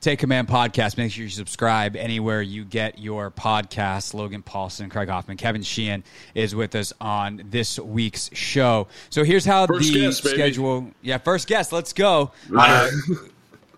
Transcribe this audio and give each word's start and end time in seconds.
Take 0.00 0.18
Command 0.18 0.48
Podcast. 0.48 0.96
Make 0.96 1.12
sure 1.12 1.24
you 1.24 1.30
subscribe 1.30 1.94
anywhere 1.94 2.40
you 2.40 2.64
get 2.64 2.98
your 2.98 3.30
podcasts. 3.30 4.14
Logan 4.14 4.42
Paulsen, 4.42 4.90
Craig 4.90 5.10
Hoffman, 5.10 5.36
Kevin 5.36 5.62
Sheehan 5.62 6.04
is 6.34 6.54
with 6.54 6.74
us 6.74 6.92
on 7.00 7.42
this 7.50 7.78
week's 7.78 8.30
show. 8.32 8.88
So 9.10 9.24
here's 9.24 9.44
how 9.44 9.66
first 9.66 9.92
the 9.92 10.00
guest, 10.00 10.24
schedule. 10.24 10.80
Baby. 10.80 10.94
Yeah, 11.02 11.18
first 11.18 11.46
guest. 11.46 11.70
Let's 11.72 11.92
go. 11.92 12.32
Uh, 12.56 12.88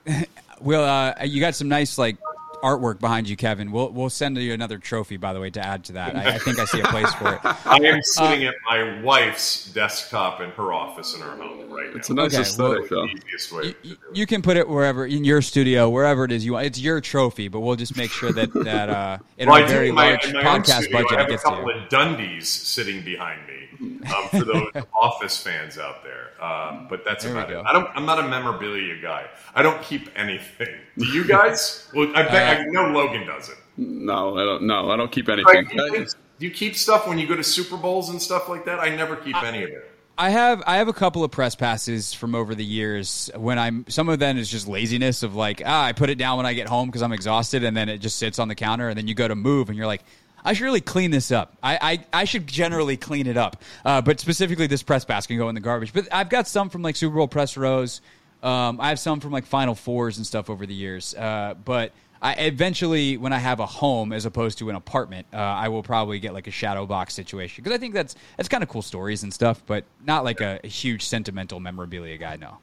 well, 0.61 0.85
uh, 0.85 1.25
you 1.25 1.41
got 1.41 1.57
some 1.57 1.69
nice 1.69 1.99
like 1.99 2.17
artwork 2.63 3.01
behind 3.01 3.29
you, 3.29 3.37
Kevin. 3.37 3.73
We'll 3.73 3.91
we'll 3.91 4.11
send 4.11 4.39
you 4.39 4.53
another 4.53 4.79
trophy, 4.79 5.17
by 5.17 5.33
the 5.33 5.41
way, 5.41 5.51
to 5.51 5.61
add 5.61 5.85
to 5.85 5.93
that. 5.93 6.17
I, 6.17 6.35
I 6.35 6.39
think 6.39 6.59
I 6.59 6.65
see 6.65 6.81
a 6.81 6.85
place 6.85 7.13
for 7.15 7.35
it. 7.35 7.41
I 7.45 7.77
am 7.77 8.03
sitting 8.03 8.47
uh, 8.47 8.51
at 8.51 8.55
my 8.65 9.03
wife's 9.03 9.73
desktop 9.73 10.41
in 10.41 10.51
her 10.51 10.73
office 10.73 11.15
in 11.15 11.21
her 11.21 11.37
home 11.37 11.71
right 11.71 11.91
now. 11.91 11.97
It's 11.97 12.11
a 12.11 12.15
nice 12.15 12.35
okay, 12.35 12.43
aesthetic, 12.43 12.91
well, 12.91 13.07
though. 13.51 13.61
You, 13.83 13.97
you, 14.15 14.27
can 14.27 14.43
put 14.43 14.57
it 14.57 14.69
wherever 14.69 15.05
in 15.05 15.25
your 15.25 15.43
studio, 15.43 15.91
wherever 15.91 16.25
it 16.25 16.33
is 16.33 16.45
you 16.45 16.55
want. 16.55 16.67
It's 16.67 16.79
your 16.79 17.01
trophy, 17.01 17.49
but 17.49 17.61
we'll 17.61 17.77
just 17.77 17.97
make 17.97 18.11
sure 18.11 18.33
that 18.33 18.53
that 18.65 18.89
uh, 18.89 19.19
in 19.39 19.49
well, 19.49 19.63
our 19.63 19.69
very 19.69 19.91
my, 19.91 20.11
large 20.11 20.33
my 20.33 20.43
podcast 20.43 20.85
studio, 20.85 21.03
budget, 21.03 21.19
I 21.19 21.23
have 21.23 21.31
a 21.31 21.39
couple 21.39 21.65
to 21.65 21.75
you. 21.75 21.83
of 21.83 21.89
Dundies 21.89 22.45
sitting 22.45 23.03
behind 23.03 23.41
me 23.47 23.92
um, 24.07 24.29
for 24.29 24.45
those 24.45 24.85
Office 24.95 25.41
fans 25.43 25.79
out 25.79 26.03
there. 26.03 26.43
Um, 26.43 26.87
but 26.89 27.05
that's 27.05 27.25
there 27.25 27.33
about 27.33 27.51
it. 27.51 27.57
I 27.67 27.73
don't. 27.73 27.89
I'm 27.95 28.07
not 28.07 28.19
a 28.19 28.29
memorabilia 28.29 29.01
guy. 29.01 29.27
I 29.55 29.63
don't 29.63 29.83
keep 29.83 30.09
anything. 30.17 30.75
Do 30.99 31.07
you 31.07 31.27
guys? 31.27 31.89
well, 31.95 32.09
I 32.17 32.23
bet 32.23 32.59
uh, 32.59 32.63
I 32.63 32.65
know 32.67 32.89
Logan 32.89 33.27
doesn't. 33.27 33.59
No, 33.77 34.37
I 34.37 34.45
don't. 34.45 34.63
No, 34.65 34.91
I 34.91 34.97
don't 34.97 35.13
keep 35.13 35.29
anything. 35.29 35.67
do 35.69 36.07
you 36.39 36.51
keep 36.51 36.77
stuff 36.77 37.07
when 37.07 37.19
you 37.19 37.27
go 37.27 37.37
to 37.37 37.45
Super 37.45 37.77
Bowls 37.77 38.11
and 38.11 38.21
stuff 38.21 38.49
like 38.49 38.65
that? 38.67 38.81
I 38.81 38.95
never 38.95 39.17
keep 39.17 39.37
I, 39.37 39.49
any 39.49 39.63
of 39.63 39.71
it. 39.71 39.93
I 40.19 40.29
have 40.31 40.63
I 40.67 40.77
have 40.77 40.89
a 40.89 40.93
couple 40.93 41.25
of 41.25 41.31
press 41.31 41.55
passes 41.55 42.13
from 42.13 42.35
over 42.35 42.55
the 42.55 42.65
years 42.65 43.31
when 43.35 43.59
I'm 43.59 43.87
some 43.89 44.09
of 44.09 44.19
them 44.19 44.37
is 44.37 44.51
just 44.51 44.69
laziness 44.69 45.23
of 45.23 45.35
like 45.35 45.63
ah 45.65 45.85
I 45.85 45.93
put 45.93 46.11
it 46.11 46.17
down 46.17 46.37
when 46.37 46.45
I 46.45 46.53
get 46.53 46.69
home 46.69 46.89
because 46.89 47.03
I'm 47.03 47.13
exhausted 47.13 47.65
and 47.65 47.75
then 47.75 47.89
it 47.89 47.99
just 47.99 48.19
sits 48.19 48.39
on 48.39 48.49
the 48.49 48.55
counter 48.55 48.89
and 48.89 48.97
then 48.97 49.09
you 49.09 49.15
go 49.15 49.27
to 49.27 49.35
move 49.35 49.69
and 49.69 49.77
you're 49.77 49.87
like 49.87 50.05
I 50.45 50.53
should 50.53 50.65
really 50.65 50.81
clean 50.81 51.11
this 51.11 51.31
up. 51.31 51.57
I, 51.63 51.79
I, 52.13 52.21
I 52.21 52.25
should 52.25 52.47
generally 52.47 52.97
clean 52.97 53.27
it 53.27 53.37
up. 53.37 53.63
Uh, 53.85 54.01
but 54.01 54.21
specifically, 54.21 54.67
this 54.67 54.83
press 54.83 55.05
pass 55.05 55.27
can 55.27 55.37
go 55.39 55.49
in 55.49 55.55
the 55.55 55.61
garbage. 55.61 55.93
But 55.93 56.09
I've 56.13 56.29
got 56.29 56.49
some 56.49 56.69
from 56.71 56.83
like 56.83 56.97
Super 56.97 57.17
Bowl 57.17 57.29
press 57.29 57.57
rows. 57.57 58.01
Um, 58.43 58.81
I 58.81 58.89
have 58.89 58.99
some 58.99 59.21
from 59.21 59.31
like 59.31 59.47
Final 59.47 59.75
Fours 59.75 60.17
and 60.17 60.27
stuff 60.27 60.51
over 60.51 60.67
the 60.67 60.75
years. 60.75 61.15
Uh, 61.15 61.55
but 61.65 61.93
I 62.21 62.35
eventually, 62.35 63.17
when 63.17 63.33
I 63.33 63.39
have 63.39 63.61
a 63.61 63.67
home 63.67 64.13
as 64.13 64.27
opposed 64.27 64.59
to 64.59 64.71
an 64.71 64.77
apartment, 64.77 65.27
uh, 65.33 65.37
I 65.37 65.69
will 65.69 65.83
probably 65.83 66.21
get 66.21 66.33
like 66.33 66.47
a 66.47 66.53
shadow 66.53 66.87
box 66.87 67.15
situation 67.15 67.63
because 67.63 67.77
I 67.77 67.81
think 67.81 67.95
that's 67.95 68.15
that's 68.37 68.49
kind 68.49 68.63
of 68.63 68.69
cool 68.69 68.83
stories 68.83 69.25
and 69.25 69.33
stuff, 69.33 69.63
but 69.67 69.85
not 70.05 70.25
like 70.25 70.41
a, 70.41 70.61
a 70.63 70.69
huge 70.69 71.05
sentimental 71.05 71.61
memorabilia 71.61 72.17
guy. 72.19 72.37
No. 72.37 72.59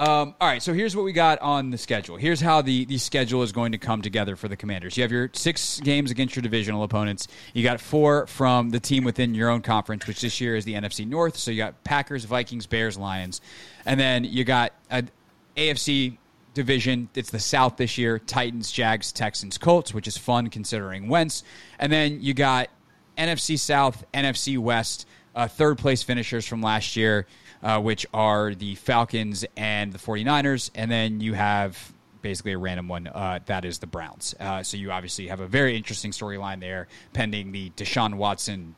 Um, 0.00 0.34
all 0.40 0.48
right, 0.48 0.62
so 0.62 0.72
here's 0.72 0.96
what 0.96 1.04
we 1.04 1.12
got 1.12 1.42
on 1.42 1.68
the 1.68 1.76
schedule. 1.76 2.16
Here's 2.16 2.40
how 2.40 2.62
the, 2.62 2.86
the 2.86 2.96
schedule 2.96 3.42
is 3.42 3.52
going 3.52 3.72
to 3.72 3.78
come 3.78 4.00
together 4.00 4.34
for 4.34 4.48
the 4.48 4.56
Commanders. 4.56 4.96
You 4.96 5.02
have 5.02 5.12
your 5.12 5.28
six 5.34 5.78
games 5.78 6.10
against 6.10 6.34
your 6.34 6.42
divisional 6.42 6.84
opponents. 6.84 7.28
You 7.52 7.62
got 7.62 7.82
four 7.82 8.26
from 8.26 8.70
the 8.70 8.80
team 8.80 9.04
within 9.04 9.34
your 9.34 9.50
own 9.50 9.60
conference, 9.60 10.06
which 10.06 10.22
this 10.22 10.40
year 10.40 10.56
is 10.56 10.64
the 10.64 10.72
NFC 10.72 11.06
North. 11.06 11.36
So 11.36 11.50
you 11.50 11.58
got 11.58 11.84
Packers, 11.84 12.24
Vikings, 12.24 12.66
Bears, 12.66 12.96
Lions, 12.96 13.42
and 13.84 14.00
then 14.00 14.24
you 14.24 14.42
got 14.42 14.72
an 14.88 15.10
AFC 15.54 16.16
division. 16.54 17.10
It's 17.14 17.30
the 17.30 17.38
South 17.38 17.76
this 17.76 17.98
year: 17.98 18.18
Titans, 18.18 18.72
Jags, 18.72 19.12
Texans, 19.12 19.58
Colts, 19.58 19.92
which 19.92 20.08
is 20.08 20.16
fun 20.16 20.48
considering 20.48 21.08
Wentz. 21.08 21.42
And 21.78 21.92
then 21.92 22.22
you 22.22 22.32
got 22.32 22.70
NFC 23.18 23.58
South, 23.58 24.02
NFC 24.14 24.56
West, 24.56 25.06
uh, 25.34 25.46
third 25.46 25.76
place 25.76 26.02
finishers 26.02 26.46
from 26.46 26.62
last 26.62 26.96
year 26.96 27.26
uh, 27.62 27.80
which 27.80 28.06
are 28.12 28.54
the 28.54 28.74
Falcons 28.76 29.44
and 29.56 29.92
the 29.92 29.98
49ers. 29.98 30.70
And 30.74 30.90
then 30.90 31.20
you 31.20 31.34
have 31.34 31.92
basically 32.22 32.52
a 32.52 32.58
random 32.58 32.88
one 32.88 33.06
uh, 33.06 33.40
that 33.46 33.64
is 33.64 33.78
the 33.78 33.86
Browns. 33.86 34.34
Uh, 34.38 34.62
so 34.62 34.76
you 34.76 34.92
obviously 34.92 35.28
have 35.28 35.40
a 35.40 35.46
very 35.46 35.76
interesting 35.76 36.10
storyline 36.10 36.60
there 36.60 36.88
pending 37.12 37.52
the 37.52 37.70
Deshaun 37.70 38.14
Watson 38.14 38.74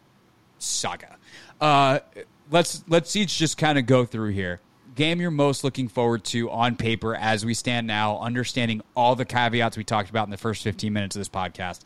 saga. 0.58 1.16
Uh, 1.60 2.00
let's 2.50 2.84
let's 2.88 3.14
each 3.16 3.38
just 3.38 3.58
kind 3.58 3.78
of 3.78 3.86
go 3.86 4.04
through 4.04 4.30
here. 4.30 4.60
Game 4.94 5.20
you're 5.20 5.30
most 5.30 5.64
looking 5.64 5.88
forward 5.88 6.22
to 6.24 6.50
on 6.50 6.76
paper 6.76 7.16
as 7.16 7.46
we 7.46 7.54
stand 7.54 7.86
now, 7.86 8.18
understanding 8.18 8.82
all 8.94 9.16
the 9.16 9.24
caveats 9.24 9.76
we 9.76 9.84
talked 9.84 10.10
about 10.10 10.26
in 10.26 10.30
the 10.30 10.36
first 10.36 10.62
15 10.62 10.92
minutes 10.92 11.16
of 11.16 11.20
this 11.20 11.30
podcast 11.30 11.80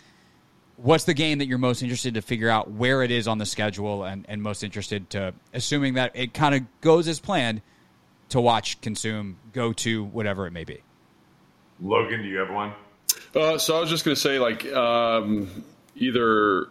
what's 0.77 1.05
the 1.05 1.15
game 1.15 1.39
that 1.39 1.47
you're 1.47 1.59
most 1.59 1.83
interested 1.83 2.15
to 2.15 2.23
figure 2.23 2.49
out 2.49 2.71
where 2.71 3.03
it 3.03 3.11
is 3.11 3.27
on 3.27 3.39
the 3.39 3.47
schedule 3.47 4.05
and, 4.05 4.27
and 4.29 4.43
most 4.43 4.63
interested 4.63 5.09
to 5.11 5.35
assuming 5.53 5.95
that 5.95 6.13
it 6.15 6.35
kind 6.35 6.55
of 6.55 6.63
goes 6.81 7.09
as 7.09 7.21
planned 7.21 7.63
to 8.31 8.41
watch 8.41 8.81
consume 8.81 9.37
go 9.53 9.73
to 9.73 10.05
whatever 10.05 10.47
it 10.47 10.51
may 10.51 10.65
be? 10.65 10.83
Logan 11.81 12.23
do 12.23 12.29
you 12.29 12.39
have 12.39 12.51
one? 12.51 12.73
Uh, 13.35 13.59
so 13.59 13.77
i 13.77 13.81
was 13.81 13.91
just 13.91 14.05
going 14.05 14.15
to 14.15 14.21
say 14.21 14.39
like 14.39 14.67
um, 14.73 15.65
either 15.95 16.69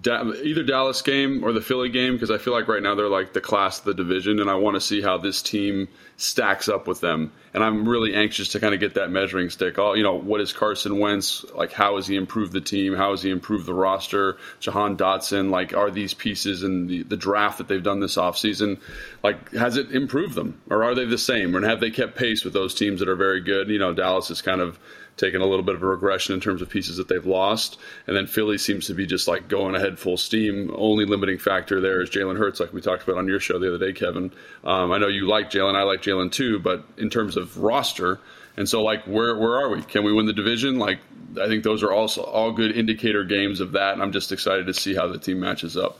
da- 0.00 0.32
either 0.42 0.62
dallas 0.62 1.02
game 1.02 1.44
or 1.44 1.52
the 1.52 1.60
philly 1.60 1.88
game 1.88 2.14
because 2.14 2.30
i 2.30 2.38
feel 2.38 2.52
like 2.52 2.68
right 2.68 2.82
now 2.82 2.94
they're 2.94 3.08
like 3.08 3.32
the 3.32 3.40
class 3.40 3.78
of 3.78 3.84
the 3.84 3.94
division 3.94 4.40
and 4.40 4.50
i 4.50 4.54
want 4.54 4.74
to 4.74 4.80
see 4.80 5.00
how 5.00 5.18
this 5.18 5.42
team 5.42 5.88
stacks 6.18 6.68
up 6.68 6.88
with 6.88 7.00
them. 7.00 7.32
And 7.54 7.62
I'm 7.62 7.88
really 7.88 8.12
anxious 8.12 8.48
to 8.48 8.60
kind 8.60 8.74
of 8.74 8.80
get 8.80 8.94
that 8.94 9.08
measuring 9.08 9.50
stick. 9.50 9.78
All 9.78 9.96
you 9.96 10.02
know, 10.02 10.14
what 10.14 10.40
is 10.40 10.52
Carson 10.52 10.98
Wentz 10.98 11.44
like? 11.54 11.72
How 11.72 11.94
has 11.94 12.08
he 12.08 12.16
improved 12.16 12.52
the 12.52 12.60
team? 12.60 12.94
How 12.94 13.12
has 13.12 13.22
he 13.22 13.30
improved 13.30 13.66
the 13.66 13.72
roster? 13.72 14.36
Jahan 14.58 14.96
Dotson, 14.96 15.50
like, 15.50 15.74
are 15.74 15.92
these 15.92 16.14
pieces 16.14 16.64
in 16.64 16.88
the, 16.88 17.04
the 17.04 17.16
draft 17.16 17.58
that 17.58 17.68
they've 17.68 17.82
done 17.82 18.00
this 18.00 18.16
offseason, 18.16 18.80
like, 19.22 19.52
has 19.52 19.76
it 19.76 19.92
improved 19.92 20.34
them, 20.34 20.60
or 20.68 20.82
are 20.82 20.94
they 20.94 21.04
the 21.04 21.18
same? 21.18 21.54
And 21.54 21.64
have 21.64 21.80
they 21.80 21.90
kept 21.90 22.16
pace 22.16 22.44
with 22.44 22.52
those 22.52 22.74
teams 22.74 22.98
that 22.98 23.08
are 23.08 23.16
very 23.16 23.40
good? 23.40 23.68
You 23.68 23.78
know, 23.78 23.94
Dallas 23.94 24.28
is 24.30 24.42
kind 24.42 24.60
of 24.60 24.78
taken 25.18 25.40
a 25.40 25.46
little 25.46 25.64
bit 25.64 25.74
of 25.74 25.82
a 25.82 25.86
regression 25.86 26.34
in 26.34 26.40
terms 26.40 26.62
of 26.62 26.70
pieces 26.70 26.96
that 26.96 27.08
they've 27.08 27.26
lost. 27.26 27.78
And 28.06 28.16
then 28.16 28.26
Philly 28.26 28.56
seems 28.56 28.86
to 28.86 28.94
be 28.94 29.06
just 29.06 29.28
like 29.28 29.48
going 29.48 29.74
ahead 29.74 29.98
full 29.98 30.16
steam. 30.16 30.72
Only 30.74 31.04
limiting 31.04 31.38
factor 31.38 31.80
there 31.80 32.00
is 32.00 32.10
Jalen 32.10 32.38
Hurts, 32.38 32.60
like 32.60 32.72
we 32.72 32.80
talked 32.80 33.02
about 33.02 33.18
on 33.18 33.28
your 33.28 33.40
show 33.40 33.58
the 33.58 33.74
other 33.74 33.84
day, 33.84 33.92
Kevin. 33.92 34.32
Um, 34.64 34.92
I 34.92 34.98
know 34.98 35.08
you 35.08 35.26
like 35.26 35.50
Jalen, 35.50 35.74
I 35.74 35.82
like 35.82 36.02
Jalen 36.02 36.32
too, 36.32 36.58
but 36.58 36.84
in 36.96 37.10
terms 37.10 37.36
of 37.36 37.58
roster, 37.58 38.20
and 38.56 38.68
so 38.68 38.82
like 38.82 39.04
where 39.04 39.36
where 39.36 39.56
are 39.56 39.68
we? 39.68 39.82
Can 39.82 40.04
we 40.04 40.12
win 40.12 40.26
the 40.26 40.32
division? 40.32 40.78
Like 40.78 41.00
I 41.40 41.46
think 41.46 41.64
those 41.64 41.82
are 41.82 41.92
also 41.92 42.22
all 42.22 42.52
good 42.52 42.76
indicator 42.76 43.24
games 43.24 43.60
of 43.60 43.72
that, 43.72 43.94
and 43.94 44.02
I'm 44.02 44.12
just 44.12 44.32
excited 44.32 44.66
to 44.66 44.74
see 44.74 44.94
how 44.94 45.06
the 45.08 45.18
team 45.18 45.40
matches 45.40 45.76
up. 45.76 45.98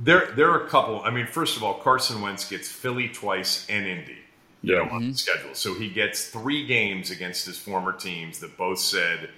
There, 0.00 0.32
there 0.34 0.50
are 0.50 0.64
a 0.64 0.68
couple. 0.68 1.00
I 1.02 1.10
mean, 1.10 1.26
first 1.26 1.56
of 1.56 1.62
all, 1.62 1.74
Carson 1.74 2.20
Wentz 2.20 2.48
gets 2.48 2.68
Philly 2.68 3.08
twice 3.08 3.64
and 3.68 3.86
Indy 3.86 4.23
you 4.64 4.76
know, 4.76 4.84
mm-hmm. 4.84 4.94
on 4.94 5.10
the 5.10 5.16
schedule. 5.16 5.54
So 5.54 5.74
he 5.74 5.90
gets 5.90 6.28
three 6.28 6.66
games 6.66 7.10
against 7.10 7.46
his 7.46 7.58
former 7.58 7.92
teams 7.92 8.38
that 8.40 8.56
both 8.56 8.78
said, 8.78 9.30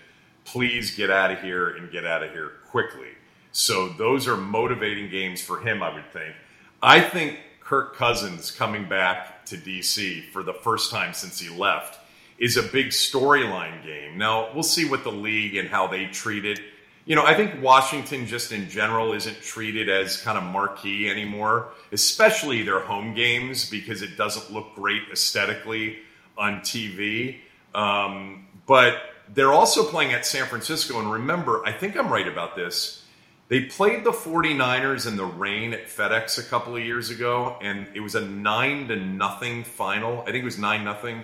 please 0.44 0.94
get 0.94 1.10
out 1.10 1.30
of 1.30 1.40
here 1.40 1.68
and 1.68 1.90
get 1.90 2.06
out 2.06 2.22
of 2.22 2.30
here 2.30 2.52
quickly. 2.70 3.08
So 3.52 3.88
those 3.88 4.28
are 4.28 4.36
motivating 4.36 5.10
games 5.10 5.40
for 5.40 5.60
him, 5.60 5.82
I 5.82 5.92
would 5.92 6.12
think. 6.12 6.34
I 6.82 7.00
think 7.00 7.38
Kirk 7.60 7.96
Cousins 7.96 8.50
coming 8.50 8.88
back 8.88 9.44
to 9.46 9.56
DC 9.56 10.30
for 10.30 10.42
the 10.42 10.52
first 10.52 10.90
time 10.90 11.14
since 11.14 11.40
he 11.40 11.48
left 11.48 11.98
is 12.38 12.56
a 12.56 12.62
big 12.62 12.88
storyline 12.88 13.82
game. 13.82 14.18
Now, 14.18 14.52
we'll 14.52 14.62
see 14.62 14.88
what 14.88 15.02
the 15.02 15.12
league 15.12 15.56
and 15.56 15.68
how 15.68 15.86
they 15.86 16.06
treat 16.06 16.44
it 16.44 16.60
you 17.06 17.14
know, 17.14 17.24
I 17.24 17.34
think 17.34 17.62
Washington 17.62 18.26
just 18.26 18.50
in 18.50 18.68
general 18.68 19.12
isn't 19.12 19.40
treated 19.40 19.88
as 19.88 20.20
kind 20.20 20.36
of 20.36 20.42
marquee 20.44 21.08
anymore, 21.08 21.68
especially 21.92 22.64
their 22.64 22.80
home 22.80 23.14
games 23.14 23.70
because 23.70 24.02
it 24.02 24.16
doesn't 24.16 24.52
look 24.52 24.74
great 24.74 25.02
aesthetically 25.12 25.98
on 26.36 26.60
TV. 26.60 27.38
Um, 27.74 28.48
but 28.66 28.96
they're 29.32 29.52
also 29.52 29.84
playing 29.84 30.12
at 30.12 30.26
San 30.26 30.46
Francisco. 30.46 30.98
And 30.98 31.10
remember, 31.10 31.64
I 31.64 31.70
think 31.70 31.96
I'm 31.96 32.12
right 32.12 32.26
about 32.26 32.56
this. 32.56 33.04
They 33.48 33.60
played 33.60 34.02
the 34.02 34.10
49ers 34.10 35.06
in 35.06 35.16
the 35.16 35.24
rain 35.24 35.72
at 35.72 35.86
FedEx 35.86 36.40
a 36.40 36.42
couple 36.42 36.74
of 36.74 36.82
years 36.84 37.10
ago, 37.10 37.56
and 37.62 37.86
it 37.94 38.00
was 38.00 38.16
a 38.16 38.20
nine 38.20 38.88
to 38.88 38.96
nothing 38.96 39.62
final. 39.62 40.22
I 40.22 40.32
think 40.32 40.38
it 40.38 40.44
was 40.44 40.58
nine 40.58 40.82
nothing. 40.82 41.22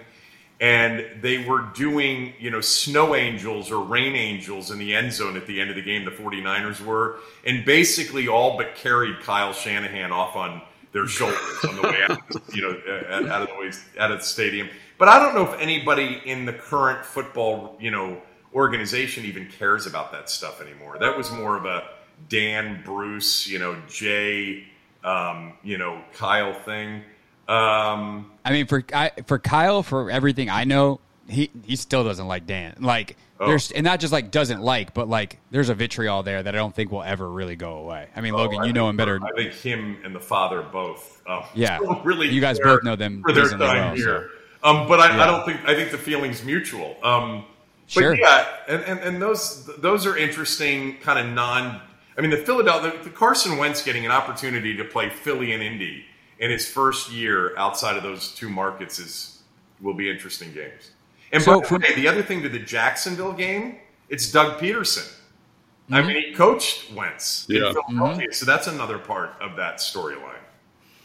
And 0.63 1.05
they 1.21 1.45
were 1.45 1.63
doing, 1.75 2.35
you 2.39 2.49
know, 2.49 2.61
snow 2.61 3.17
angels 3.17 3.73
or 3.73 3.85
rain 3.85 4.15
angels 4.15 4.71
in 4.71 4.79
the 4.79 4.95
end 4.95 5.13
zone 5.13 5.37
at 5.37 5.45
the 5.49 5.61
end 5.61 5.71
of 5.71 5.77
the 5.77 5.83
game, 5.83 6.05
the 6.05 6.13
49ers 6.13 6.81
were, 6.81 7.17
and 7.45 7.65
basically 7.65 8.29
all 8.29 8.57
but 8.57 8.77
carried 8.77 9.21
Kyle 9.23 9.53
Shanahan 9.53 10.13
off 10.13 10.37
on 10.37 10.63
their 10.93 11.09
shoulders 11.09 11.65
on 11.69 11.77
the 11.77 11.83
way 11.83 11.99
out, 12.09 12.21
you 12.55 12.63
know, 12.63 13.29
out 13.29 13.43
of 13.43 13.49
the 13.49 13.55
way 13.59 13.73
out 13.99 14.13
of 14.13 14.21
the 14.21 14.25
stadium. 14.25 14.69
But 14.99 15.09
I 15.09 15.19
don't 15.19 15.35
know 15.35 15.53
if 15.53 15.61
anybody 15.61 16.23
in 16.25 16.45
the 16.45 16.53
current 16.53 17.05
football, 17.05 17.77
you 17.81 17.91
know, 17.91 18.23
organization 18.55 19.25
even 19.25 19.49
cares 19.49 19.87
about 19.87 20.13
that 20.13 20.31
stuff 20.31 20.61
anymore. 20.61 20.97
That 21.01 21.17
was 21.17 21.33
more 21.33 21.57
of 21.57 21.65
a 21.65 21.89
Dan, 22.29 22.83
Bruce, 22.85 23.49
you 23.49 23.59
know, 23.59 23.77
Jay, 23.89 24.65
um, 25.03 25.55
you 25.65 25.77
know, 25.77 26.01
Kyle 26.15 26.55
thing. 26.55 27.03
Um, 27.49 28.31
I 28.45 28.53
mean, 28.53 28.67
for 28.67 28.85
I, 28.93 29.11
for 29.27 29.39
Kyle, 29.39 29.83
for 29.83 30.11
everything 30.11 30.49
I 30.49 30.65
know, 30.65 31.01
he 31.29 31.51
he 31.65 31.77
still 31.77 32.05
doesn't 32.05 32.27
like 32.27 32.47
Dan. 32.47 32.77
Like 32.81 33.17
oh. 33.41 33.47
there's 33.47 33.71
and 33.73 33.85
not 33.85 34.01
just 34.01 34.13
like 34.13 34.31
doesn't 34.31 34.61
like, 34.61 34.95
but 34.95 35.09
like 35.09 35.39
there's 35.51 35.69
a 35.69 35.75
vitriol 35.75 36.23
there 36.23 36.43
that 36.43 36.55
I 36.55 36.59
don't 36.59 36.75
think 36.75 36.93
will 36.93 37.03
ever 37.03 37.29
really 37.29 37.57
go 37.57 37.77
away. 37.77 38.09
I 38.15 38.21
mean, 38.21 38.35
oh, 38.35 38.39
Logan, 38.39 38.61
I 38.61 38.67
you 38.67 38.73
know 38.73 38.89
him 38.89 38.97
better. 38.97 39.21
I 39.23 39.33
think 39.37 39.55
him 39.55 39.99
and 40.05 40.15
the 40.15 40.21
father 40.21 40.63
both. 40.63 41.23
Um, 41.27 41.43
yeah, 41.55 41.79
really. 42.05 42.29
You 42.29 42.41
guys 42.41 42.59
both 42.61 42.85
know 42.85 42.97
them 42.97 43.23
for 43.23 43.33
their 43.33 43.49
time 43.49 43.59
well, 43.61 43.95
here. 43.95 44.31
So. 44.63 44.69
Um, 44.69 44.87
but 44.87 45.01
I, 45.01 45.17
yeah. 45.17 45.23
I, 45.25 45.27
don't 45.27 45.45
think 45.45 45.69
I 45.69 45.75
think 45.75 45.91
the 45.91 45.99
feeling's 45.99 46.45
mutual. 46.45 46.97
Um, 47.03 47.45
sure. 47.89 48.13
But 48.13 48.21
yeah, 48.21 48.47
and, 48.69 48.83
and, 48.85 49.01
and 49.01 49.23
those 49.23 49.67
those 49.79 50.07
are 50.07 50.17
interesting, 50.17 50.99
kind 50.99 51.19
of 51.19 51.35
non. 51.35 51.81
I 52.17 52.21
mean, 52.21 52.31
the 52.31 52.37
Philadelphia, 52.37 52.93
the, 52.99 53.05
the 53.05 53.11
Carson 53.11 53.57
Wentz 53.57 53.83
getting 53.83 54.05
an 54.05 54.13
opportunity 54.13 54.77
to 54.77 54.85
play 54.85 55.09
Philly 55.09 55.53
and 55.53 55.63
Indy 55.63 56.05
in 56.43 56.51
his 56.51 56.69
first 56.69 57.11
year 57.13 57.57
outside 57.57 57.97
of 57.97 58.03
those 58.03 58.35
two 58.35 58.51
markets 58.51 58.99
is 58.99 59.43
will 59.81 59.95
be 59.95 60.11
interesting 60.11 60.53
games. 60.53 60.91
And 61.33 61.43
so 61.43 61.63
for, 61.63 61.79
the 61.79 62.07
other 62.07 62.23
thing 62.23 62.43
to 62.43 62.49
the 62.49 62.59
Jacksonville 62.59 63.33
game, 63.33 63.77
it's 64.11 64.31
Doug 64.31 64.61
Pederson. 64.61 65.07
Mm-hmm. 65.07 65.95
I 65.95 66.03
mean, 66.03 66.17
he 66.17 66.35
coached 66.35 66.93
Wentz 66.93 67.47
yeah. 67.49 67.69
in 67.69 67.75
Philadelphia, 67.75 68.27
mm-hmm. 68.27 68.33
so 68.33 68.45
that's 68.45 68.67
another 68.67 68.99
part 68.99 69.37
of 69.41 69.57
that 69.57 69.77
storyline. 69.77 70.43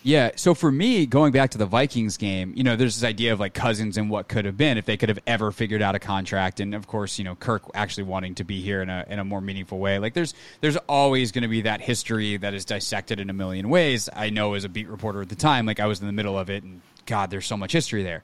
Yeah. 0.04 0.32
So 0.36 0.54
for 0.54 0.72
me, 0.72 1.06
going 1.06 1.32
back 1.32 1.52
to 1.52 1.58
the 1.58 1.66
Vikings 1.66 2.18
game, 2.18 2.54
you 2.56 2.64
know, 2.64 2.76
there's 2.76 2.96
this 2.96 3.08
idea 3.08 3.34
of 3.34 3.40
like 3.40 3.54
Cousins 3.54 3.98
and 3.98 4.10
what 4.10 4.28
could 4.28 4.46
have 4.46 4.56
been 4.56 4.78
if 4.78 4.86
they 4.86 4.96
could 4.96 5.10
have 5.10 5.20
ever 5.28 5.52
figured 5.52 5.82
out 5.82 5.96
a 5.96 6.00
contract, 6.00 6.60
and 6.60 6.74
of 6.74 6.88
course, 6.88 7.18
you 7.18 7.26
know, 7.26 7.36
Kirk 7.36 7.64
actually 7.74 8.04
wanting 8.04 8.36
to 8.36 8.44
be 8.44 8.62
here 8.62 8.82
in 8.82 8.90
a 8.90 9.06
in 9.10 9.20
a 9.20 9.26
more 9.26 9.42
meaningful 9.42 9.80
way. 9.80 10.00
Like 10.00 10.14
there's 10.14 10.34
there's 10.62 10.78
always 10.88 11.32
going 11.32 11.42
to 11.42 11.48
be 11.48 11.62
that 11.64 11.82
history 11.82 12.38
that 12.38 12.54
is 12.54 12.64
dissected 12.64 13.20
in 13.20 13.30
a 13.30 13.34
million 13.34 13.70
ways. 13.70 14.10
I 14.16 14.30
know 14.30 14.54
as 14.54 14.64
a 14.64 14.70
beat 14.70 14.88
reporter 14.88 15.22
at 15.22 15.30
the 15.30 15.36
time, 15.36 15.66
like 15.66 15.80
I 15.80 15.88
was 15.88 16.00
in 16.00 16.08
the 16.08 16.14
middle 16.14 16.38
of 16.38 16.50
it, 16.50 16.64
and 16.64 16.82
God, 17.06 17.30
there's 17.30 17.46
so 17.46 17.58
much 17.58 17.74
history 17.74 18.04
there. 18.04 18.24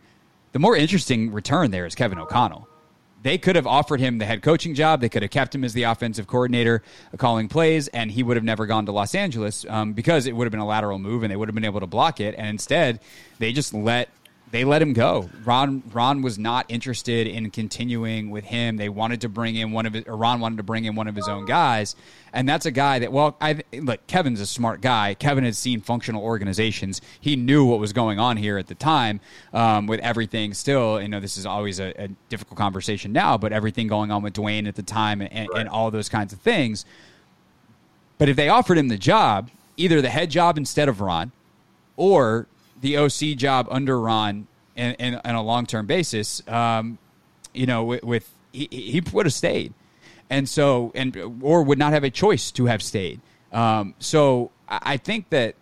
The 0.54 0.60
more 0.60 0.78
interesting 0.78 1.32
return 1.32 1.72
there 1.72 1.86
is 1.86 1.96
Kevin 1.96 2.20
O'Connell 2.20 2.68
they 3.24 3.38
could 3.38 3.56
have 3.56 3.66
offered 3.66 4.00
him 4.00 4.18
the 4.18 4.26
head 4.26 4.44
coaching 4.44 4.76
job. 4.76 5.02
They 5.02 5.10
could 5.10 5.24
have 5.24 5.32
kept 5.32 5.56
him 5.56 5.64
as 5.64 5.74
the 5.74 5.84
offensive 5.84 6.28
coordinator, 6.28 6.84
calling 7.18 7.48
plays, 7.48 7.88
and 7.88 8.12
he 8.12 8.22
would 8.22 8.38
have 8.38 8.44
never 8.44 8.66
gone 8.66 8.86
to 8.86 8.92
Los 8.92 9.16
Angeles 9.16 9.66
um, 9.70 9.94
because 9.94 10.28
it 10.28 10.36
would 10.36 10.46
have 10.46 10.52
been 10.52 10.60
a 10.60 10.66
lateral 10.66 11.00
move, 11.00 11.24
and 11.24 11.32
they 11.32 11.36
would 11.36 11.48
have 11.48 11.56
been 11.56 11.66
able 11.66 11.80
to 11.80 11.88
block 11.88 12.20
it. 12.20 12.36
And 12.38 12.48
instead, 12.48 13.00
they 13.40 13.54
just 13.54 13.74
let 13.74 14.10
they 14.54 14.64
let 14.66 14.84
him 14.84 14.94
go. 14.94 15.32
Ron 15.46 15.82
Ron 15.92 16.22
was 16.22 16.38
not 16.38 16.68
interested 16.70 17.26
in 17.26 17.50
continuing 17.50 18.30
with 18.30 18.44
him. 18.44 18.78
They 18.78 18.88
wanted 18.88 19.22
to 19.22 19.30
bring 19.30 19.56
in 19.56 19.72
one 19.72 19.88
of 19.88 19.94
his, 19.94 20.04
or 20.06 20.16
Ron 20.16 20.40
wanted 20.40 20.58
to 20.58 20.64
bring 20.64 20.86
in 20.86 20.94
one 20.94 21.08
of 21.08 21.16
his 21.16 21.28
own 21.28 21.46
guys, 21.46 21.96
and 22.34 22.48
that's 22.48 22.68
a 22.68 22.72
guy 22.72 23.00
that 23.00 23.12
well, 23.12 23.36
I 23.42 23.64
look. 23.74 24.06
Kevin's 24.06 24.40
a 24.40 24.46
smart 24.46 24.80
guy. 24.80 25.16
Kevin 25.16 25.44
had 25.44 25.56
seen 25.56 25.82
functional 25.82 26.22
organizations. 26.22 27.02
He 27.20 27.36
knew 27.36 27.66
what 27.66 27.80
was 27.80 27.94
going 27.94 28.20
on 28.20 28.38
here 28.38 28.60
at 28.60 28.68
the 28.68 28.76
time 28.76 29.22
um, 29.54 29.88
with 29.88 30.00
everything. 30.02 30.54
Still, 30.54 31.02
you 31.02 31.08
know, 31.08 31.20
this 31.20 31.36
is 31.36 31.48
always 31.48 31.80
a, 31.80 31.92
a, 32.00 32.10
difficult 32.30 32.60
conversation 32.60 33.12
now, 33.12 33.40
but 33.40 33.54
everything 33.54 33.88
going 33.88 34.12
on 34.12 34.22
with 34.22 34.34
Dwayne 34.34 34.68
at 34.68 34.76
the 34.76 34.84
time 34.84 35.22
and, 35.22 35.34
and, 35.34 35.50
and 35.56 35.68
all 35.68 35.90
those 35.90 36.10
kinds 36.10 36.32
of 36.32 36.38
things. 36.40 36.86
But 38.20 38.30
if 38.30 38.36
they 38.36 38.50
offered 38.50 38.78
him 38.78 38.90
the 38.90 39.00
job, 39.00 39.50
either 39.78 40.00
the 40.00 40.10
head 40.10 40.30
job 40.30 40.60
instead 40.60 40.90
of 40.90 41.02
Ron, 41.02 41.32
or 41.98 42.48
the 42.84 42.98
OC 42.98 43.38
job 43.38 43.68
under 43.72 43.98
Ron 43.98 44.46
and, 44.76 44.96
and 45.00 45.22
on 45.24 45.36
a 45.36 45.42
long 45.42 45.66
term 45.66 45.88
basis, 45.88 46.46
um, 46.50 47.00
you 47.54 47.66
know, 47.66 47.86
with, 47.86 48.04
with 48.04 48.30
he, 48.52 48.68
he, 48.70 49.02
would 49.14 49.26
have 49.26 49.34
stayed, 49.34 49.74
and 50.30 50.48
so 50.48 50.92
and 50.94 51.18
or 51.42 51.64
would 51.64 51.80
not 51.80 51.94
have 51.94 52.04
a 52.04 52.10
choice 52.10 52.52
to 52.52 52.66
have 52.66 52.84
stayed. 52.84 53.22
Um, 53.54 53.96
so 54.00 54.52
I 54.68 54.98
think 54.98 55.30
that 55.30 55.56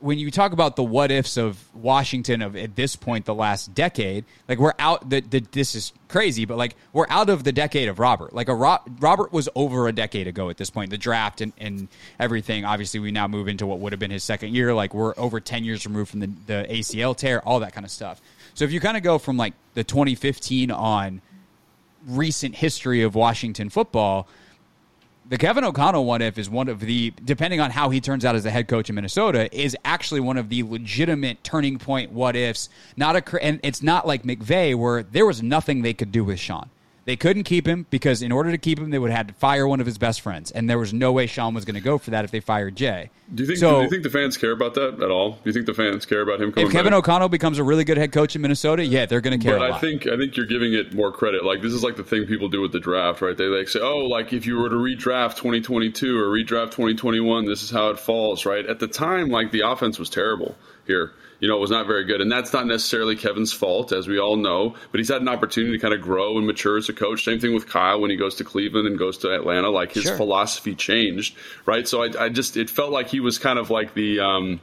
when 0.00 0.18
you 0.18 0.30
talk 0.30 0.52
about 0.52 0.76
the 0.76 0.82
what 0.82 1.10
ifs 1.10 1.36
of 1.36 1.64
Washington 1.74 2.42
of 2.42 2.56
at 2.56 2.76
this 2.76 2.94
point 2.96 3.24
the 3.24 3.34
last 3.34 3.74
decade, 3.74 4.24
like 4.48 4.58
we're 4.58 4.74
out. 4.78 5.08
The, 5.08 5.20
the, 5.20 5.40
this 5.52 5.74
is 5.74 5.92
crazy, 6.08 6.44
but 6.44 6.58
like 6.58 6.76
we're 6.92 7.06
out 7.08 7.30
of 7.30 7.44
the 7.44 7.52
decade 7.52 7.88
of 7.88 7.98
Robert. 7.98 8.34
Like 8.34 8.48
a 8.48 8.54
Ro- 8.54 8.82
Robert 9.00 9.32
was 9.32 9.48
over 9.54 9.88
a 9.88 9.92
decade 9.92 10.26
ago 10.26 10.50
at 10.50 10.56
this 10.56 10.70
point. 10.70 10.90
The 10.90 10.98
draft 10.98 11.40
and, 11.40 11.52
and 11.58 11.88
everything. 12.20 12.64
Obviously, 12.64 13.00
we 13.00 13.12
now 13.12 13.26
move 13.26 13.48
into 13.48 13.66
what 13.66 13.78
would 13.80 13.92
have 13.92 14.00
been 14.00 14.10
his 14.10 14.24
second 14.24 14.54
year. 14.54 14.74
Like 14.74 14.94
we're 14.94 15.14
over 15.16 15.40
ten 15.40 15.64
years 15.64 15.86
removed 15.86 16.10
from 16.10 16.20
the, 16.20 16.30
the 16.46 16.66
ACL 16.68 17.16
tear, 17.16 17.40
all 17.46 17.60
that 17.60 17.72
kind 17.72 17.84
of 17.84 17.90
stuff. 17.90 18.20
So 18.54 18.64
if 18.64 18.72
you 18.72 18.80
kind 18.80 18.96
of 18.96 19.02
go 19.02 19.18
from 19.18 19.36
like 19.36 19.54
the 19.74 19.84
2015 19.84 20.70
on 20.70 21.22
recent 22.06 22.56
history 22.56 23.02
of 23.02 23.14
Washington 23.14 23.70
football 23.70 24.28
the 25.28 25.38
Kevin 25.38 25.64
O'Connell 25.64 26.04
one 26.04 26.22
if 26.22 26.38
is 26.38 26.50
one 26.50 26.68
of 26.68 26.80
the 26.80 27.12
depending 27.24 27.60
on 27.60 27.70
how 27.70 27.90
he 27.90 28.00
turns 28.00 28.24
out 28.24 28.34
as 28.34 28.42
the 28.42 28.50
head 28.50 28.68
coach 28.68 28.88
in 28.88 28.94
Minnesota 28.94 29.48
is 29.56 29.76
actually 29.84 30.20
one 30.20 30.36
of 30.36 30.48
the 30.48 30.62
legitimate 30.62 31.42
turning 31.42 31.78
point 31.78 32.12
what 32.12 32.36
ifs. 32.36 32.68
Not 32.96 33.16
a 33.16 33.44
and 33.44 33.60
it's 33.62 33.82
not 33.82 34.06
like 34.06 34.22
McVay 34.22 34.76
where 34.76 35.02
there 35.02 35.26
was 35.26 35.42
nothing 35.42 35.82
they 35.82 35.94
could 35.94 36.12
do 36.12 36.24
with 36.24 36.38
Sean. 36.38 36.68
They 37.06 37.16
couldn't 37.16 37.44
keep 37.44 37.66
him 37.66 37.86
because 37.90 38.22
in 38.22 38.32
order 38.32 38.50
to 38.50 38.56
keep 38.56 38.78
him, 38.78 38.90
they 38.90 38.98
would 38.98 39.10
have 39.10 39.16
had 39.18 39.28
to 39.28 39.34
fire 39.34 39.68
one 39.68 39.80
of 39.80 39.86
his 39.86 39.98
best 39.98 40.22
friends, 40.22 40.50
and 40.50 40.70
there 40.70 40.78
was 40.78 40.94
no 40.94 41.12
way 41.12 41.26
Sean 41.26 41.52
was 41.52 41.66
going 41.66 41.74
to 41.74 41.80
go 41.80 41.98
for 41.98 42.10
that 42.10 42.24
if 42.24 42.30
they 42.30 42.40
fired 42.40 42.76
Jay. 42.76 43.10
Do 43.34 43.42
you 43.42 43.46
think? 43.46 43.58
So, 43.58 43.78
do 43.78 43.84
you 43.84 43.90
think 43.90 44.04
the 44.04 44.10
fans 44.10 44.38
care 44.38 44.52
about 44.52 44.74
that 44.74 45.02
at 45.02 45.10
all? 45.10 45.32
Do 45.32 45.40
you 45.44 45.52
think 45.52 45.66
the 45.66 45.74
fans 45.74 46.06
care 46.06 46.22
about 46.22 46.40
him 46.40 46.52
coming? 46.52 46.66
If 46.66 46.72
Kevin 46.72 46.92
back? 46.92 47.00
O'Connell 47.00 47.28
becomes 47.28 47.58
a 47.58 47.64
really 47.64 47.84
good 47.84 47.98
head 47.98 48.12
coach 48.12 48.34
in 48.34 48.42
Minnesota, 48.42 48.84
yeah, 48.86 49.04
they're 49.04 49.20
going 49.20 49.38
to 49.38 49.44
care. 49.44 49.58
But 49.58 49.70
I 49.70 49.78
think 49.78 50.06
I 50.06 50.16
think 50.16 50.36
you're 50.36 50.46
giving 50.46 50.72
it 50.72 50.94
more 50.94 51.12
credit. 51.12 51.44
Like 51.44 51.60
this 51.60 51.74
is 51.74 51.84
like 51.84 51.96
the 51.96 52.04
thing 52.04 52.24
people 52.26 52.48
do 52.48 52.62
with 52.62 52.72
the 52.72 52.80
draft, 52.80 53.20
right? 53.20 53.36
They 53.36 53.44
like 53.44 53.68
say, 53.68 53.80
oh, 53.80 53.98
like 53.98 54.32
if 54.32 54.46
you 54.46 54.56
were 54.56 54.70
to 54.70 54.76
redraft 54.76 55.36
2022 55.36 56.18
or 56.18 56.28
redraft 56.28 56.70
2021, 56.72 57.44
this 57.44 57.62
is 57.62 57.70
how 57.70 57.90
it 57.90 57.98
falls, 57.98 58.46
right? 58.46 58.64
At 58.64 58.78
the 58.78 58.88
time, 58.88 59.28
like 59.28 59.50
the 59.50 59.60
offense 59.60 59.98
was 59.98 60.08
terrible 60.08 60.56
here 60.86 61.12
you 61.44 61.50
know, 61.50 61.58
it 61.58 61.60
was 61.60 61.70
not 61.70 61.86
very 61.86 62.06
good. 62.06 62.22
And 62.22 62.32
that's 62.32 62.54
not 62.54 62.66
necessarily 62.66 63.16
Kevin's 63.16 63.52
fault, 63.52 63.92
as 63.92 64.08
we 64.08 64.18
all 64.18 64.36
know, 64.36 64.76
but 64.90 64.98
he's 64.98 65.10
had 65.10 65.20
an 65.20 65.28
opportunity 65.28 65.76
to 65.76 65.78
kind 65.78 65.92
of 65.92 66.00
grow 66.00 66.38
and 66.38 66.46
mature 66.46 66.78
as 66.78 66.88
a 66.88 66.94
coach. 66.94 67.22
Same 67.22 67.38
thing 67.38 67.52
with 67.52 67.68
Kyle 67.68 68.00
when 68.00 68.10
he 68.10 68.16
goes 68.16 68.36
to 68.36 68.44
Cleveland 68.44 68.86
and 68.86 68.98
goes 68.98 69.18
to 69.18 69.34
Atlanta. 69.34 69.68
Like 69.68 69.92
his 69.92 70.04
sure. 70.04 70.16
philosophy 70.16 70.74
changed, 70.74 71.36
right? 71.66 71.86
So 71.86 72.02
I, 72.02 72.24
I, 72.24 72.28
just, 72.30 72.56
it 72.56 72.70
felt 72.70 72.92
like 72.92 73.08
he 73.08 73.20
was 73.20 73.36
kind 73.36 73.58
of 73.58 73.68
like 73.68 73.92
the, 73.92 74.20
um, 74.20 74.58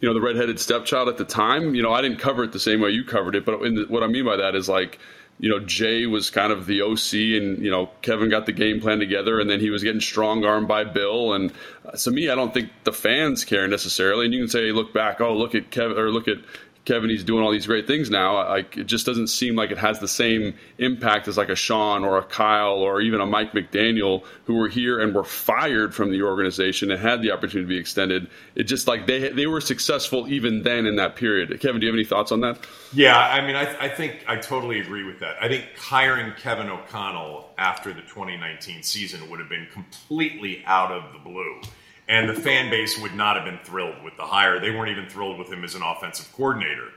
you 0.00 0.08
know, 0.08 0.12
the 0.12 0.20
redheaded 0.20 0.60
stepchild 0.60 1.08
at 1.08 1.16
the 1.16 1.24
time. 1.24 1.74
You 1.74 1.82
know, 1.82 1.94
I 1.94 2.02
didn't 2.02 2.18
cover 2.18 2.44
it 2.44 2.52
the 2.52 2.60
same 2.60 2.82
way 2.82 2.90
you 2.90 3.04
covered 3.04 3.34
it, 3.34 3.46
but 3.46 3.60
the, 3.60 3.86
what 3.88 4.02
I 4.02 4.06
mean 4.06 4.26
by 4.26 4.36
that 4.36 4.54
is 4.54 4.68
like, 4.68 4.98
you 5.40 5.48
know, 5.48 5.60
Jay 5.60 6.06
was 6.06 6.30
kind 6.30 6.52
of 6.52 6.66
the 6.66 6.82
OC, 6.82 7.40
and 7.40 7.64
you 7.64 7.70
know, 7.70 7.90
Kevin 8.02 8.28
got 8.28 8.46
the 8.46 8.52
game 8.52 8.80
plan 8.80 8.98
together, 8.98 9.38
and 9.38 9.48
then 9.48 9.60
he 9.60 9.70
was 9.70 9.84
getting 9.84 10.00
strong 10.00 10.44
armed 10.44 10.66
by 10.66 10.84
Bill. 10.84 11.32
And 11.32 11.52
uh, 11.84 11.92
to 11.92 12.10
me, 12.10 12.28
I 12.28 12.34
don't 12.34 12.52
think 12.52 12.70
the 12.84 12.92
fans 12.92 13.44
care 13.44 13.68
necessarily. 13.68 14.24
And 14.24 14.34
you 14.34 14.40
can 14.40 14.48
say, 14.48 14.72
look 14.72 14.92
back, 14.92 15.20
oh, 15.20 15.34
look 15.34 15.54
at 15.54 15.70
Kevin, 15.70 15.96
or 15.96 16.10
look 16.10 16.26
at 16.26 16.38
Kevin, 16.84 17.10
he's 17.10 17.24
doing 17.24 17.44
all 17.44 17.50
these 17.50 17.66
great 17.66 17.86
things 17.86 18.08
now. 18.08 18.36
Like 18.48 18.76
it 18.78 18.84
just 18.84 19.04
doesn't 19.04 19.26
seem 19.26 19.56
like 19.56 19.70
it 19.70 19.78
has 19.78 19.98
the 20.00 20.08
same 20.08 20.54
impact 20.78 21.28
as 21.28 21.36
like 21.36 21.50
a 21.50 21.56
Sean 21.56 22.04
or 22.04 22.18
a 22.18 22.22
Kyle 22.22 22.78
or 22.78 23.00
even 23.00 23.20
a 23.20 23.26
Mike 23.26 23.52
McDaniel 23.52 24.24
who 24.44 24.54
were 24.54 24.68
here 24.68 24.98
and 25.00 25.14
were 25.14 25.24
fired 25.24 25.94
from 25.94 26.10
the 26.10 26.22
organization 26.22 26.90
and 26.90 27.00
had 27.00 27.20
the 27.20 27.30
opportunity 27.30 27.66
to 27.66 27.68
be 27.68 27.76
extended. 27.76 28.28
It 28.54 28.64
just 28.64 28.88
like 28.88 29.06
they 29.06 29.28
they 29.28 29.46
were 29.46 29.60
successful 29.60 30.28
even 30.28 30.62
then 30.62 30.86
in 30.86 30.96
that 30.96 31.16
period. 31.16 31.48
Kevin, 31.60 31.80
do 31.80 31.86
you 31.86 31.92
have 31.92 31.98
any 31.98 32.06
thoughts 32.06 32.32
on 32.32 32.40
that? 32.40 32.58
Yeah, 32.92 33.18
I 33.18 33.46
mean, 33.46 33.56
I, 33.56 33.84
I 33.84 33.88
think 33.88 34.24
I 34.26 34.36
totally 34.36 34.80
agree 34.80 35.04
with 35.04 35.20
that. 35.20 35.36
I 35.42 35.48
think 35.48 35.66
hiring 35.76 36.32
Kevin 36.38 36.70
O'Connell 36.70 37.50
after 37.58 37.92
the 37.92 38.02
2019 38.02 38.82
season 38.82 39.28
would 39.28 39.40
have 39.40 39.48
been 39.48 39.66
completely 39.72 40.62
out 40.64 40.90
of 40.90 41.12
the 41.12 41.18
blue 41.18 41.60
and 42.08 42.28
the 42.28 42.34
fan 42.34 42.70
base 42.70 42.98
would 43.00 43.14
not 43.14 43.36
have 43.36 43.44
been 43.44 43.58
thrilled 43.64 44.02
with 44.02 44.16
the 44.16 44.22
hire. 44.22 44.60
They 44.60 44.70
weren't 44.70 44.90
even 44.90 45.08
thrilled 45.08 45.38
with 45.38 45.52
him 45.52 45.64
as 45.64 45.74
an 45.74 45.82
offensive 45.82 46.32
coordinator. 46.32 46.88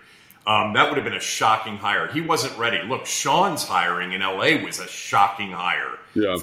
Um, 0.48 0.74
that 0.74 0.90
would 0.90 0.98
have 0.98 1.04
been 1.04 1.14
a 1.14 1.20
shocking 1.20 1.78
hire. 1.78 2.08
He 2.08 2.22
wasn't 2.22 2.58
ready. 2.58 2.82
Look, 2.88 3.06
Sean's 3.06 3.64
hiring 3.64 4.14
in 4.14 4.22
LA 4.22 4.64
was 4.64 4.80
a 4.80 4.88
shocking 4.88 5.52
hire 5.52 6.00
yeah. 6.16 6.38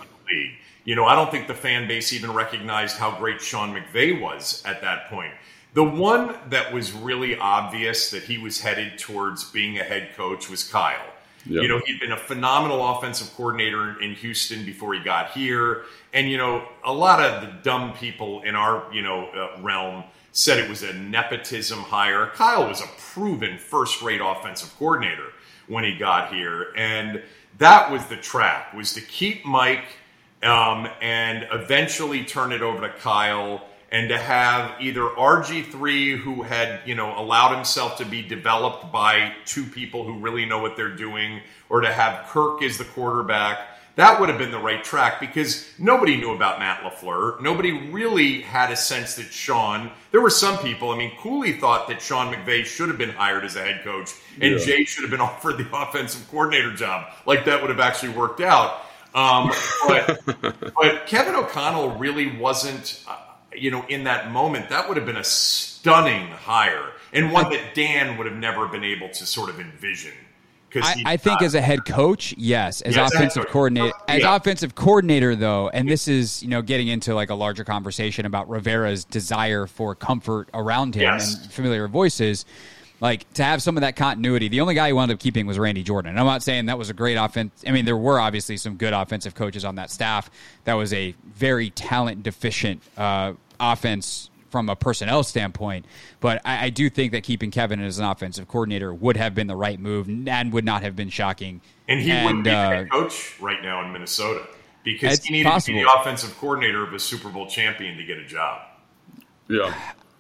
You 0.85 0.95
know, 0.95 1.05
I 1.05 1.15
don't 1.15 1.31
think 1.31 1.49
the 1.49 1.55
fan 1.55 1.87
base 1.89 2.13
even 2.13 2.33
recognized 2.33 2.97
how 2.97 3.19
great 3.19 3.43
Sean 3.43 3.75
McVay 3.75 4.21
was 4.21 4.63
at 4.65 4.81
that 4.83 5.09
point. 5.11 5.33
The 5.75 5.85
one 5.85 6.35
that 6.49 6.73
was 6.73 6.93
really 6.93 7.37
obvious 7.39 8.11
that 8.11 8.23
he 8.23 8.39
was 8.39 8.61
headed 8.61 8.99
towards 8.99 9.45
being 9.51 9.79
a 9.79 9.85
head 9.85 10.11
coach 10.17 10.49
was 10.49 10.65
Kyle. 10.65 11.13
Yep. 11.47 11.63
You 11.63 11.69
know, 11.69 11.81
he'd 11.87 12.01
been 12.01 12.13
a 12.13 12.17
phenomenal 12.17 12.87
offensive 12.87 13.33
coordinator 13.35 14.01
in 14.01 14.15
Houston 14.15 14.65
before 14.65 14.95
he 14.95 15.01
got 15.01 15.31
here. 15.31 15.85
And, 16.13 16.31
you 16.31 16.37
know, 16.37 16.69
a 16.85 16.93
lot 16.93 17.21
of 17.21 17.43
the 17.43 17.53
dumb 17.63 17.93
people 17.95 18.43
in 18.43 18.55
our, 18.55 18.93
you 18.93 19.03
know, 19.03 19.29
uh, 19.29 19.61
realm 19.63 20.05
said 20.33 20.59
it 20.59 20.69
was 20.69 20.83
a 20.83 20.93
nepotism 20.93 21.79
hire. 21.81 22.27
Kyle 22.35 22.69
was 22.69 22.81
a 22.81 22.87
proven 23.13 23.59
first 23.59 24.03
rate 24.03 24.21
offensive 24.23 24.75
coordinator 24.79 25.33
when 25.69 25.85
he 25.85 25.97
got 25.97 26.33
here. 26.33 26.73
And 26.77 27.23
that 27.59 27.91
was 27.91 28.05
the 28.07 28.17
trap, 28.17 28.75
was 28.75 28.93
to 28.95 29.01
keep 29.01 29.45
Mike 29.45 29.85
um, 30.43 30.89
and 31.01 31.47
eventually 31.53 32.25
turn 32.25 32.53
it 32.53 32.63
over 32.63 32.81
to 32.87 32.93
Kyle 32.95 33.65
and 33.91 34.11
to 34.11 34.19
have 34.19 34.81
either 34.81 35.01
RG3 35.01 36.19
who 36.19 36.43
had, 36.43 36.81
you 36.85 36.95
know, 36.95 37.19
allowed 37.19 37.55
himself 37.55 37.97
to 37.99 38.05
be 38.05 38.23
developed 38.23 38.93
by 38.93 39.33
two 39.47 39.65
people 39.65 40.05
who 40.05 40.19
really 40.19 40.45
know 40.45 40.61
what 40.61 40.77
they're 40.77 40.95
doing 40.95 41.41
or 41.71 41.81
to 41.81 41.93
have 41.93 42.27
Kirk 42.29 42.63
as 42.63 42.77
the 42.77 42.85
quarterback, 42.85 43.59
that 43.97 44.21
would 44.21 44.29
have 44.29 44.39
been 44.39 44.53
the 44.53 44.59
right 44.61 44.85
track 44.85 45.19
because 45.19 45.69
nobody 45.79 46.17
knew 46.17 46.33
about 46.33 46.61
Matt 46.61 46.83
LaFleur. 46.83 47.41
Nobody 47.41 47.73
really 47.91 48.43
had 48.43 48.71
a 48.71 48.77
sense 48.77 49.17
that 49.17 49.25
Sean, 49.25 49.91
there 50.13 50.21
were 50.21 50.31
some 50.31 50.59
people, 50.59 50.91
I 50.91 50.99
mean, 50.99 51.13
Cooley 51.19 51.55
thought 51.55 51.89
that 51.89 52.01
Sean 52.01 52.33
McVay 52.33 52.65
should 52.65 52.89
have 52.91 52.99
been 52.99 53.11
hired 53.11 53.45
as 53.45 53.57
a 53.57 53.63
head 53.63 53.83
coach 53.83 54.13
and 54.41 54.53
yeah. 54.53 54.65
Jay 54.65 54.85
should 54.85 55.03
have 55.03 55.11
been 55.11 55.21
offered 55.23 55.57
the 55.57 55.67
offensive 55.73 56.29
coordinator 56.31 56.75
job. 56.75 57.11
Like 57.27 57.47
that 57.47 57.61
would 57.61 57.71
have 57.71 57.81
actually 57.81 58.13
worked 58.13 58.41
out. 58.41 58.83
Um, 59.15 59.51
but, 59.89 60.21
but 60.77 61.07
Kevin 61.07 61.35
O'Connell 61.35 61.97
really 61.99 62.37
wasn't. 62.39 63.03
Uh, 63.09 63.17
you 63.55 63.71
know, 63.71 63.85
in 63.89 64.05
that 64.05 64.31
moment, 64.31 64.69
that 64.71 64.89
would 64.89 64.97
have 64.97 65.07
been 65.07 65.17
a 65.17 65.25
stunning 65.25 66.29
hire 66.29 66.93
and 67.13 67.33
one 67.33 67.51
that 67.51 67.75
Dan 67.75 68.19
would 68.19 68.27
have 68.27 68.37
never 68.37 68.67
been 68.69 68.85
able 68.85 69.09
to 69.09 69.27
sort 69.27 69.51
of 69.51 69.61
envision. 69.61 70.13
I, 70.75 71.03
I 71.07 71.17
think 71.17 71.41
as 71.41 71.55
a 71.55 71.63
head 71.63 71.87
coach, 71.87 72.35
yes. 72.37 72.83
As 72.83 72.95
yes, 72.95 73.15
offensive 73.15 73.47
coordinator, 73.47 73.95
as 74.07 74.21
yeah. 74.21 74.37
offensive 74.37 74.75
coordinator, 74.75 75.35
though, 75.35 75.71
and 75.71 75.89
this 75.89 76.07
is 76.07 76.43
you 76.43 76.49
know 76.51 76.61
getting 76.61 76.89
into 76.89 77.15
like 77.15 77.31
a 77.31 77.35
larger 77.35 77.65
conversation 77.65 78.27
about 78.27 78.51
Rivera's 78.51 79.05
desire 79.07 79.67
for 79.67 79.95
comfort 79.95 80.51
around 80.53 80.95
him 80.95 81.03
yes. 81.03 81.43
and 81.43 81.51
familiar 81.51 81.89
voices 81.89 82.45
like 83.01 83.33
to 83.35 83.45
have 83.45 83.63
some 83.63 83.77
of 83.77 83.83
that 83.83 83.97
continuity. 83.97 84.49
The 84.49 84.61
only 84.61 84.75
guy 84.75 84.89
who 84.89 84.97
wound 84.97 85.11
up 85.11 85.19
keeping 85.19 85.47
was 85.47 85.59
Randy 85.59 85.83
Jordan. 85.83 86.11
And 86.11 86.21
I'm 86.21 86.27
not 86.27 86.43
saying 86.43 86.67
that 86.67 86.79
was 86.79 86.91
a 86.91 86.95
great 86.95 87.15
offense. 87.15 87.63
I 87.67 87.71
mean, 87.71 87.85
there 87.85 87.97
were 87.97 88.19
obviously 88.19 88.57
some 88.57 88.77
good 88.77 88.93
offensive 88.93 89.35
coaches 89.35 89.65
on 89.65 89.77
that 89.77 89.91
staff. 89.91 90.31
That 90.65 90.75
was 90.75 90.93
a 90.93 91.15
very 91.25 91.71
talent 91.71 92.23
deficient 92.23 92.83
uh, 92.97 93.35
offense 93.61 94.31
from 94.51 94.69
a 94.69 94.77
personnel 94.77 95.23
standpoint. 95.23 95.85
But 96.21 96.41
I, 96.45 96.67
I, 96.67 96.71
do 96.71 96.89
think 96.89 97.13
that 97.13 97.23
keeping 97.23 97.51
Kevin 97.51 97.81
as 97.81 97.99
an 97.99 98.07
offensive 98.07 98.49
coordinator 98.49 98.95
would 98.95 99.17
have 99.19 99.35
been 99.35 99.47
the 99.47 99.57
right 99.57 99.79
move 99.79 100.09
and 100.09 100.53
would 100.53 100.65
not 100.65 100.83
have 100.83 100.97
been 100.97 101.11
shocking. 101.11 101.61
And 101.87 102.01
he 102.01 102.11
and, 102.11 102.25
wouldn't 102.25 102.45
be 102.45 102.51
uh, 102.51 102.71
head 102.71 102.91
coach 102.91 103.39
right 103.41 103.63
now 103.63 103.85
in 103.85 103.93
Minnesota 103.93 104.47
because 104.85 105.23
he 105.23 105.33
needed 105.33 105.51
possible. 105.51 105.79
to 105.79 105.85
be 105.85 105.91
the 105.91 106.01
offensive 106.01 106.37
coordinator 106.39 106.83
of 106.83 106.93
a 106.95 106.99
Super 106.99 107.29
Bowl 107.29 107.47
champion 107.47 107.97
to 107.99 108.05
get 108.05 108.19
a 108.19 108.27
job. 108.27 108.63
Yeah. 109.49 109.75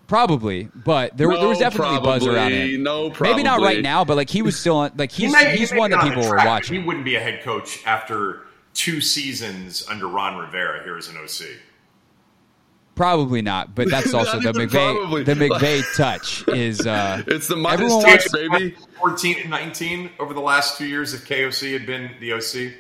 Probably, 0.09 0.71
but 0.75 1.19
there, 1.19 1.29
no, 1.29 1.38
there 1.38 1.49
was 1.49 1.59
definitely 1.59 1.99
probably, 1.99 2.21
buzz 2.21 2.27
around 2.27 2.53
him. 2.53 2.83
No, 2.83 3.11
probably. 3.11 3.29
maybe 3.35 3.43
not 3.43 3.61
right 3.61 3.83
now, 3.83 4.07
but 4.07 4.17
like 4.17 4.31
he 4.31 4.41
was 4.41 4.59
still 4.59 4.77
on. 4.77 4.93
Like 4.97 5.12
he's 5.12 5.37
he 5.37 5.45
may, 5.45 5.55
he's 5.55 5.71
he 5.71 5.79
one 5.79 5.91
that 5.91 6.03
people 6.03 6.27
were 6.27 6.37
watching. 6.37 6.81
He 6.81 6.87
wouldn't 6.87 7.05
be 7.05 7.17
a 7.17 7.21
head 7.21 7.43
coach 7.43 7.87
after 7.87 8.47
two 8.73 9.03
seasons 9.03 9.87
under 9.87 10.09
Ron 10.09 10.38
Rivera 10.38 10.83
here 10.83 10.97
as 10.97 11.09
an 11.09 11.19
OC. 11.19 11.61
Probably 12.95 13.43
not, 13.43 13.75
but 13.75 13.91
that's 13.91 14.15
also 14.15 14.41
the 14.41 14.50
McVay. 14.53 15.27
The 15.27 15.35
McVay 15.49 15.85
touch 15.95 16.49
is. 16.49 16.87
Uh, 16.87 17.23
it's 17.27 17.47
the 17.47 17.57
Midas 17.57 17.93
touch, 18.03 18.33
wants, 18.33 18.33
baby. 18.33 18.77
14 18.99 19.41
and 19.43 19.50
19 19.50 20.11
over 20.19 20.33
the 20.33 20.41
last 20.41 20.79
two 20.79 20.87
years 20.87 21.12
if 21.12 21.29
KOC 21.29 21.75
had 21.75 21.85
been 21.85 22.12
the 22.19 22.33
OC. 22.33 22.73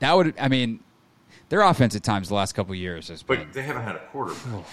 That 0.00 0.14
would, 0.14 0.34
I 0.38 0.48
mean, 0.48 0.80
their 1.48 1.62
offense 1.62 1.96
at 1.96 2.02
times 2.02 2.28
the 2.28 2.34
last 2.34 2.52
couple 2.52 2.74
years 2.74 3.08
has 3.08 3.22
but 3.22 3.38
been. 3.38 3.48
they 3.52 3.62
haven't 3.62 3.84
had 3.84 3.96
a 3.96 4.06
quarterback. 4.10 4.64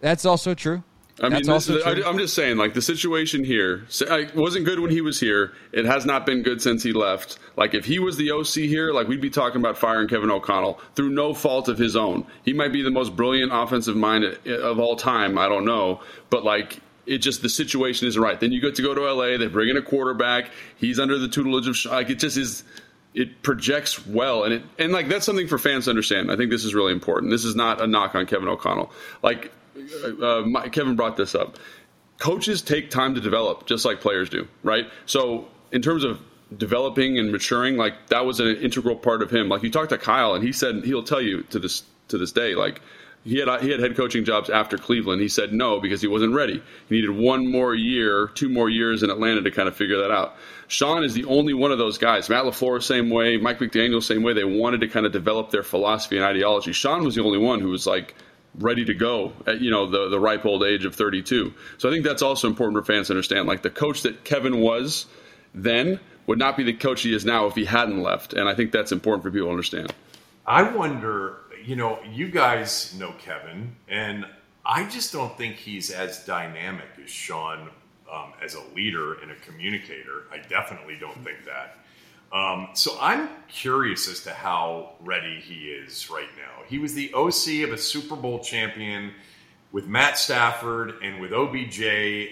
That's 0.00 0.24
also 0.24 0.54
true. 0.54 0.82
I 1.20 1.28
mean, 1.30 1.42
this, 1.44 1.68
I, 1.68 2.08
am 2.08 2.16
just 2.16 2.34
saying, 2.34 2.58
like 2.58 2.74
the 2.74 2.82
situation 2.82 3.42
here 3.42 3.86
wasn't 4.34 4.64
good 4.64 4.78
when 4.78 4.90
he 4.90 5.00
was 5.00 5.18
here. 5.18 5.52
It 5.72 5.84
has 5.84 6.06
not 6.06 6.24
been 6.24 6.42
good 6.42 6.62
since 6.62 6.82
he 6.82 6.92
left. 6.92 7.38
Like 7.56 7.74
if 7.74 7.84
he 7.84 7.98
was 7.98 8.16
the 8.16 8.30
OC 8.30 8.68
here, 8.68 8.92
like 8.92 9.08
we'd 9.08 9.20
be 9.20 9.30
talking 9.30 9.60
about 9.60 9.76
firing 9.76 10.06
Kevin 10.06 10.30
O'Connell 10.30 10.80
through 10.94 11.10
no 11.10 11.34
fault 11.34 11.68
of 11.68 11.76
his 11.76 11.96
own. 11.96 12.24
He 12.44 12.52
might 12.52 12.72
be 12.72 12.82
the 12.82 12.90
most 12.90 13.16
brilliant 13.16 13.50
offensive 13.52 13.96
mind 13.96 14.24
eh, 14.24 14.34
eh, 14.46 14.56
of 14.58 14.78
all 14.78 14.94
time. 14.94 15.38
I 15.38 15.48
don't 15.48 15.64
know, 15.64 16.00
but 16.30 16.44
like 16.44 16.78
it 17.04 17.18
just 17.18 17.42
the 17.42 17.48
situation 17.48 18.06
isn't 18.06 18.20
right. 18.20 18.38
Then 18.38 18.52
you 18.52 18.60
get 18.60 18.76
to 18.76 18.82
go 18.82 18.94
to 18.94 19.12
LA. 19.12 19.38
They 19.38 19.48
bring 19.48 19.70
in 19.70 19.76
a 19.76 19.82
quarterback. 19.82 20.50
He's 20.76 21.00
under 21.00 21.18
the 21.18 21.28
tutelage 21.28 21.66
of 21.66 21.92
like 21.92 22.10
it 22.10 22.20
just 22.20 22.36
is. 22.36 22.62
It 23.14 23.42
projects 23.42 24.06
well, 24.06 24.44
and 24.44 24.54
it 24.54 24.62
and 24.78 24.92
like 24.92 25.08
that's 25.08 25.26
something 25.26 25.48
for 25.48 25.58
fans 25.58 25.86
to 25.86 25.90
understand. 25.90 26.30
I 26.30 26.36
think 26.36 26.50
this 26.50 26.64
is 26.64 26.74
really 26.74 26.92
important. 26.92 27.32
This 27.32 27.44
is 27.44 27.56
not 27.56 27.80
a 27.80 27.86
knock 27.88 28.14
on 28.14 28.26
Kevin 28.26 28.46
O'Connell. 28.46 28.92
Like 29.22 29.50
uh, 30.22 30.42
my, 30.46 30.68
Kevin 30.68 30.96
brought 30.96 31.16
this 31.16 31.34
up. 31.34 31.58
Coaches 32.18 32.62
take 32.62 32.90
time 32.90 33.14
to 33.14 33.20
develop, 33.20 33.66
just 33.66 33.84
like 33.84 34.00
players 34.00 34.28
do, 34.28 34.48
right? 34.62 34.86
So, 35.06 35.46
in 35.70 35.82
terms 35.82 36.04
of 36.04 36.20
developing 36.56 37.18
and 37.18 37.30
maturing, 37.30 37.76
like 37.76 38.08
that 38.08 38.24
was 38.26 38.40
an 38.40 38.56
integral 38.56 38.96
part 38.96 39.22
of 39.22 39.30
him. 39.30 39.48
Like 39.48 39.62
you 39.62 39.70
talked 39.70 39.90
to 39.90 39.98
Kyle, 39.98 40.34
and 40.34 40.42
he 40.42 40.52
said 40.52 40.84
he'll 40.84 41.02
tell 41.02 41.20
you 41.20 41.42
to 41.44 41.58
this 41.58 41.84
to 42.08 42.18
this 42.18 42.32
day, 42.32 42.54
like 42.54 42.80
he 43.24 43.38
had 43.38 43.62
he 43.62 43.70
had 43.70 43.80
head 43.80 43.96
coaching 43.96 44.24
jobs 44.24 44.48
after 44.48 44.78
Cleveland. 44.78 45.20
He 45.20 45.28
said 45.28 45.52
no 45.52 45.80
because 45.80 46.00
he 46.00 46.06
wasn't 46.06 46.34
ready. 46.34 46.62
He 46.88 46.94
needed 46.94 47.10
one 47.10 47.50
more 47.50 47.74
year, 47.74 48.28
two 48.34 48.48
more 48.48 48.70
years 48.70 49.02
in 49.02 49.10
Atlanta 49.10 49.42
to 49.42 49.50
kind 49.50 49.68
of 49.68 49.76
figure 49.76 49.98
that 49.98 50.10
out. 50.10 50.36
Sean 50.68 51.04
is 51.04 51.14
the 51.14 51.24
only 51.24 51.54
one 51.54 51.72
of 51.72 51.78
those 51.78 51.98
guys. 51.98 52.28
Matt 52.28 52.44
LaFleur 52.44 52.82
same 52.82 53.10
way, 53.10 53.36
Mike 53.36 53.58
McDaniel 53.58 54.02
same 54.02 54.22
way. 54.22 54.32
They 54.32 54.44
wanted 54.44 54.80
to 54.80 54.88
kind 54.88 55.06
of 55.06 55.12
develop 55.12 55.50
their 55.50 55.62
philosophy 55.62 56.16
and 56.16 56.24
ideology. 56.24 56.72
Sean 56.72 57.04
was 57.04 57.14
the 57.14 57.22
only 57.22 57.38
one 57.38 57.60
who 57.60 57.68
was 57.68 57.86
like 57.86 58.14
ready 58.58 58.84
to 58.84 58.94
go 58.94 59.32
at 59.46 59.60
you 59.60 59.70
know 59.70 59.86
the 59.86 60.08
the 60.08 60.20
ripe 60.20 60.44
old 60.44 60.62
age 60.62 60.84
of 60.84 60.94
32. 60.94 61.52
So 61.78 61.88
I 61.88 61.92
think 61.92 62.04
that's 62.04 62.22
also 62.22 62.48
important 62.48 62.78
for 62.78 62.92
fans 62.92 63.08
to 63.08 63.14
understand. 63.14 63.48
Like 63.48 63.62
the 63.62 63.70
coach 63.70 64.02
that 64.02 64.24
Kevin 64.24 64.60
was 64.60 65.06
then 65.54 66.00
would 66.26 66.38
not 66.38 66.56
be 66.56 66.62
the 66.62 66.74
coach 66.74 67.02
he 67.02 67.14
is 67.14 67.24
now 67.24 67.46
if 67.46 67.54
he 67.54 67.64
hadn't 67.64 68.02
left, 68.02 68.34
and 68.34 68.48
I 68.48 68.54
think 68.54 68.70
that's 68.70 68.92
important 68.92 69.22
for 69.22 69.30
people 69.30 69.46
to 69.48 69.52
understand. 69.52 69.92
I 70.46 70.62
wonder, 70.62 71.38
you 71.64 71.76
know, 71.76 71.98
you 72.10 72.28
guys 72.28 72.94
know 72.98 73.14
Kevin, 73.18 73.74
and 73.88 74.26
I 74.64 74.84
just 74.88 75.12
don't 75.12 75.36
think 75.38 75.56
he's 75.56 75.90
as 75.90 76.24
dynamic 76.24 76.88
as 77.02 77.10
Sean 77.10 77.70
um, 78.12 78.32
as 78.42 78.54
a 78.54 78.62
leader 78.74 79.14
and 79.14 79.30
a 79.30 79.34
communicator. 79.36 80.24
I 80.30 80.38
definitely 80.38 80.96
don't 81.00 81.22
think 81.24 81.44
that. 81.46 81.78
Um, 82.32 82.68
so 82.74 82.96
I'm 83.00 83.28
curious 83.48 84.08
as 84.08 84.20
to 84.24 84.30
how 84.32 84.92
ready 85.00 85.40
he 85.40 85.70
is 85.70 86.10
right 86.10 86.28
now. 86.36 86.64
He 86.66 86.78
was 86.78 86.94
the 86.94 87.12
OC 87.14 87.64
of 87.66 87.72
a 87.72 87.78
Super 87.78 88.16
Bowl 88.16 88.40
champion 88.40 89.12
with 89.72 89.86
Matt 89.86 90.18
Stafford 90.18 90.94
and 91.02 91.20
with 91.20 91.32
OBJ 91.32 91.82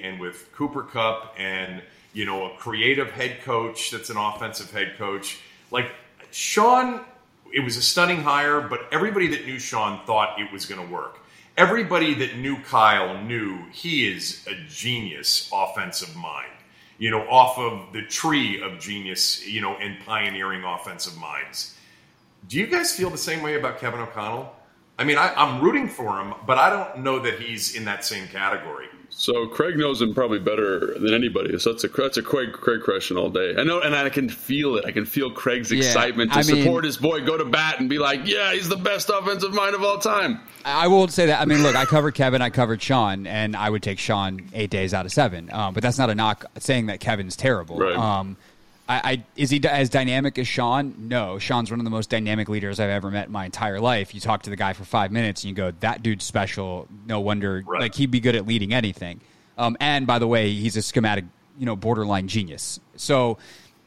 and 0.03 0.21
with 0.21 0.51
Cooper 0.53 0.83
Kupp 0.83 1.35
and 1.39 1.83
you 2.13 2.25
know 2.25 2.53
a 2.53 2.57
creative 2.57 3.11
head 3.11 3.43
coach 3.43 3.91
that's 3.91 4.11
an 4.11 4.17
offensive 4.17 4.71
head 4.71 4.97
coach. 4.99 5.41
Like 5.71 5.91
Sean, 6.31 7.01
it 7.53 7.61
was 7.61 7.77
a 7.77 7.83
stunning 7.83 8.23
hire, 8.23 8.61
but 8.61 8.81
everybody 8.93 9.29
that 9.29 9.47
knew 9.47 9.59
Sean 9.59 10.05
thought 10.07 10.39
it 10.39 10.53
was 10.53 10.67
going 10.67 10.87
to 10.87 10.93
work. 10.93 11.21
Everybody 11.57 12.13
that 12.15 12.37
knew 12.37 12.59
Kyle 12.65 13.23
knew 13.23 13.65
he 13.73 14.13
is 14.13 14.47
a 14.47 14.55
genius 14.69 15.51
offensive 15.53 16.15
mind 16.15 16.53
you 16.99 17.11
know, 17.11 17.29
off 17.29 17.59
of 17.59 17.93
the 17.93 18.03
tree 18.03 18.63
of 18.63 18.79
genius, 18.81 19.47
you 19.47 19.61
know, 19.61 19.77
and 19.77 19.99
pioneering 20.05 20.65
offensive 20.65 21.17
minds. 21.19 21.77
Do 22.49 22.59
you 22.59 22.67
guys 22.67 22.95
feel 22.95 23.11
the 23.11 23.19
same 23.19 23.43
way 23.43 23.55
about 23.55 23.79
Kevin 23.79 24.01
O'Connell? 24.01 24.55
I 24.99 25.05
mean, 25.05 25.19
I, 25.19 25.33
am 25.37 25.61
rooting 25.61 25.89
for 25.89 26.19
him, 26.21 26.35
but 26.47 26.59
I 26.59 26.71
don't 26.71 27.01
know 27.01 27.19
that 27.19 27.39
he's 27.39 27.77
in 27.77 27.85
that 27.85 28.05
same 28.05 28.29
category. 28.29 28.87
So 29.19 29.47
Craig 29.47 29.79
knows 29.79 30.03
him 30.03 30.13
probably 30.13 30.39
better 30.39 30.95
than 30.99 31.15
anybody. 31.15 31.59
So 31.59 31.73
that's 31.73 31.85
a 31.85 31.89
that's 31.89 32.19
a 32.19 32.23
Craig 32.23 32.53
Craig 32.53 32.83
question 32.83 33.17
all 33.17 33.31
day. 33.31 33.55
I 33.57 33.65
know, 33.65 33.81
and 33.81 33.95
I 33.97 34.11
can 34.11 34.29
feel 34.29 34.77
it. 34.77 34.85
I 34.85 34.93
can 34.93 35.07
feel 35.07 35.31
Craig's 35.31 35.73
yeah, 35.73 35.79
excitement 35.79 36.35
to 36.35 36.39
I 36.39 36.43
support 36.43 36.83
mean, 36.83 36.85
his 36.85 36.99
boy, 36.99 37.25
go 37.25 37.39
to 37.39 37.47
bat, 37.47 37.81
and 37.81 37.89
be 37.89 37.99
like, 37.99 38.27
"Yeah, 38.27 38.53
he's 38.53 38.69
the 38.69 38.77
best 38.77 39.09
offensive 39.09 39.55
mind 39.55 39.75
of 39.75 39.83
all 39.83 39.97
time." 39.99 40.41
I 40.67 40.89
won't 40.89 41.13
say 41.13 41.27
that. 41.27 41.41
I 41.41 41.47
mean, 41.47 41.63
look, 41.63 41.75
I 41.75 41.87
covered 41.87 42.15
Kevin, 42.15 42.43
I 42.43 42.51
covered 42.51 42.83
Sean, 42.83 43.27
and 43.27 43.57
I 43.57 43.71
would 43.71 43.83
take 43.83 43.99
Sean 43.99 44.51
eight 44.53 44.69
days 44.69 44.93
out 44.93 45.07
of 45.07 45.13
seven. 45.13 45.51
Um, 45.51 45.73
but 45.73 45.83
that's 45.83 45.97
not 45.97 46.11
a 46.11 46.15
knock 46.15 46.45
saying 46.59 46.87
that 46.87 47.01
Kevin's 47.01 47.37
terrible. 47.37 47.79
Right. 47.79 47.97
Um, 47.97 48.37
I, 48.89 49.01
I, 49.05 49.25
is 49.35 49.51
he 49.51 49.61
as 49.67 49.91
dynamic 49.91 50.39
as 50.39 50.47
Sean? 50.47 50.95
No, 51.09 51.39
Sean's 51.39 51.71
one 51.71 51.81
of 51.81 51.85
the 51.85 51.91
most 51.91 52.09
dynamic 52.09 52.49
leaders 52.49 52.79
I've 52.79 52.91
ever 52.91 53.11
met 53.11 53.27
in 53.27 53.33
my 53.33 53.45
entire 53.45 53.81
life. 53.81 54.15
You 54.15 54.21
talk 54.21 54.43
to 54.43 54.51
the 54.51 54.57
guy 54.57 54.75
for 54.75 54.85
five 54.85 55.11
minutes 55.11 55.43
and 55.43 55.49
you 55.49 55.57
go, 55.57 55.73
"That 55.81 56.03
dude's 56.03 56.25
special." 56.25 56.87
No 57.07 57.21
wonder, 57.21 57.65
right. 57.67 57.81
like 57.81 57.95
he'd 57.95 58.11
be 58.11 58.21
good 58.21 58.37
at 58.37 58.47
leading 58.47 58.73
anything. 58.73 59.21
Um, 59.59 59.77
and 59.81 60.07
by 60.07 60.19
the 60.19 60.27
way, 60.27 60.53
he's 60.53 60.77
a 60.77 60.83
schematic, 60.83 61.25
you 61.59 61.67
know, 61.67 61.75
borderline 61.75 62.29
genius. 62.29 62.79
So 62.95 63.39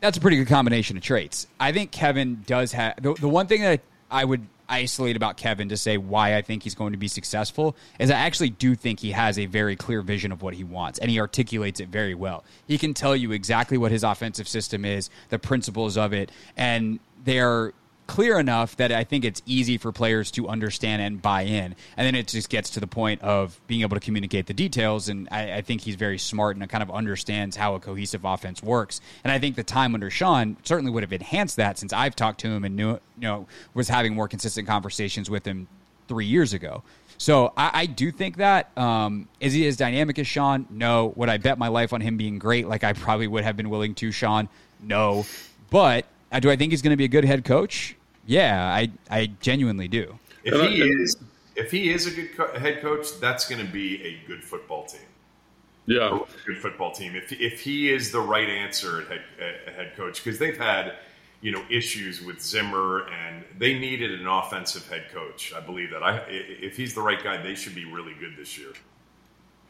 that's 0.02 0.18
a 0.18 0.22
pretty 0.22 0.38
good 0.38 0.48
combination 0.48 0.98
of 0.98 1.04
traits. 1.04 1.48
I 1.60 1.72
think 1.72 1.92
Kevin 1.92 2.44
does 2.46 2.72
have 2.74 3.02
the, 3.02 3.14
the 3.14 3.30
one 3.30 3.48
thing 3.48 3.62
that 3.62 3.82
I 4.12 4.26
would 4.26 4.48
isolate 4.70 5.16
about 5.16 5.38
Kevin 5.38 5.70
to 5.70 5.78
say 5.78 5.98
why 5.98 6.36
I 6.36 6.42
think 6.42 6.64
he's 6.64 6.76
going 6.76 6.94
to 6.94 6.98
be 6.98 7.08
successful 7.08 7.76
is 7.98 8.12
I 8.12 8.16
actually 8.16 8.52
do 8.52 8.76
think 8.76 9.00
he 9.00 9.12
has 9.12 9.40
a 9.40 9.46
very 9.46 9.76
clear 9.76 10.02
vision 10.02 10.32
of 10.32 10.42
what 10.42 10.54
he 10.54 10.64
wants 10.64 11.00
and 11.00 11.10
he 11.10 11.20
articulates 11.20 11.80
it 11.80 11.90
very 11.90 12.16
well. 12.16 12.44
He 12.68 12.78
can 12.78 12.94
tell 12.94 13.16
you 13.16 13.32
exactly 13.32 13.78
what 13.78 13.92
his 13.92 14.04
offensive 14.04 14.48
system 14.48 14.86
is, 14.86 15.10
the 15.30 15.40
principles 15.40 15.98
of 15.98 16.14
it, 16.14 16.32
and 16.56 17.00
they're 17.24 17.74
clear 18.10 18.40
enough 18.40 18.76
that 18.78 18.92
I 18.92 19.04
think 19.04 19.24
it's 19.24 19.40
easy 19.46 19.78
for 19.78 19.92
players 19.92 20.32
to 20.32 20.48
understand 20.48 21.00
and 21.04 21.22
buy 21.22 21.44
in. 21.44 21.76
And 21.96 22.08
then 22.08 22.16
it 22.16 22.28
just 22.28 22.50
gets 22.50 22.72
to 22.72 22.80
the 22.80 22.88
point 22.88 23.22
of 23.22 23.62
being 23.68 23.82
able 23.82 23.96
to 23.96 24.00
communicate 24.00 24.48
the 24.48 24.54
details. 24.54 25.10
And 25.10 25.28
I, 25.30 25.58
I, 25.58 25.62
think 25.62 25.82
he's 25.82 25.94
very 25.94 26.18
smart 26.18 26.58
and 26.58 26.68
kind 26.68 26.82
of 26.82 26.90
understands 26.90 27.56
how 27.56 27.76
a 27.76 27.80
cohesive 27.80 28.26
offense 28.26 28.64
works. 28.64 29.00
And 29.24 29.32
I 29.32 29.38
think 29.38 29.56
the 29.56 29.64
time 29.64 29.94
under 29.94 30.10
Sean 30.10 30.58
certainly 30.64 30.92
would 30.92 31.04
have 31.04 31.14
enhanced 31.14 31.58
that 31.58 31.78
since 31.78 31.94
I've 31.94 32.16
talked 32.16 32.40
to 32.40 32.48
him 32.48 32.66
and 32.66 32.76
knew, 32.76 32.94
you 32.94 33.00
know, 33.20 33.48
was 33.76 33.88
having 33.88 34.16
more 34.16 34.28
consistent 34.28 34.68
conversations 34.68 35.30
with 35.30 35.46
him 35.46 35.68
three 36.08 36.26
years 36.26 36.54
ago. 36.54 36.82
So 37.20 37.54
I, 37.56 37.82
I 37.82 37.86
do 37.86 38.12
think 38.12 38.38
that 38.38 38.76
um, 38.76 39.30
is 39.40 39.54
he 39.54 39.68
as 39.68 39.78
dynamic 39.78 40.18
as 40.18 40.26
Sean? 40.26 40.66
No. 40.72 41.14
Would 41.16 41.30
I 41.30 41.38
bet 41.38 41.60
my 41.60 41.68
life 41.68 41.94
on 41.94 42.02
him 42.02 42.18
being 42.18 42.40
great 42.40 42.68
like 42.68 42.84
I 42.84 42.94
probably 42.94 43.28
would 43.28 43.44
have 43.44 43.56
been 43.56 43.70
willing 43.70 43.94
to, 43.96 44.12
Sean? 44.12 44.50
No. 44.82 45.28
But 45.70 46.08
uh, 46.32 46.40
do 46.40 46.50
I 46.50 46.56
think 46.56 46.72
he's 46.72 46.82
going 46.82 46.94
to 46.94 46.98
be 46.98 47.06
a 47.06 47.10
good 47.10 47.24
head 47.24 47.46
coach? 47.46 47.96
Yeah, 48.30 48.64
I 48.64 48.92
I 49.10 49.26
genuinely 49.42 49.88
do. 49.88 50.20
If 50.44 50.54
he 50.62 50.84
is 50.84 51.18
if 51.56 51.72
he 51.72 51.92
is 51.92 52.06
a 52.06 52.12
good 52.12 52.38
co- 52.38 52.60
head 52.60 52.80
coach, 52.80 53.20
that's 53.20 53.50
going 53.50 53.66
to 53.66 53.72
be 53.72 54.04
a 54.04 54.28
good 54.28 54.44
football 54.44 54.86
team. 54.86 55.02
Yeah, 55.88 56.16
a 56.16 56.46
good 56.46 56.60
football 56.60 56.92
team. 56.92 57.16
If 57.16 57.32
if 57.32 57.60
he 57.60 57.92
is 57.92 58.12
the 58.12 58.20
right 58.20 58.48
answer 58.48 59.02
at 59.02 59.08
head, 59.08 59.22
at 59.68 59.74
head 59.74 59.98
coach, 59.98 60.24
because 60.24 60.38
they've 60.38 60.58
had 60.58 60.94
you 61.42 61.52
know 61.52 61.64
issues 61.72 62.22
with 62.22 62.40
Zimmer 62.40 63.08
and 63.10 63.44
they 63.58 63.80
needed 63.80 64.20
an 64.20 64.28
offensive 64.28 64.88
head 64.88 65.08
coach. 65.12 65.52
I 65.52 65.60
believe 65.60 65.90
that. 65.90 66.04
I 66.04 66.20
if 66.30 66.78
he's 66.78 66.94
the 66.94 67.02
right 67.02 67.22
guy, 67.22 67.42
they 67.42 67.56
should 67.56 67.74
be 67.74 67.86
really 67.86 68.14
good 68.14 68.38
this 68.38 68.60
year. 68.60 68.74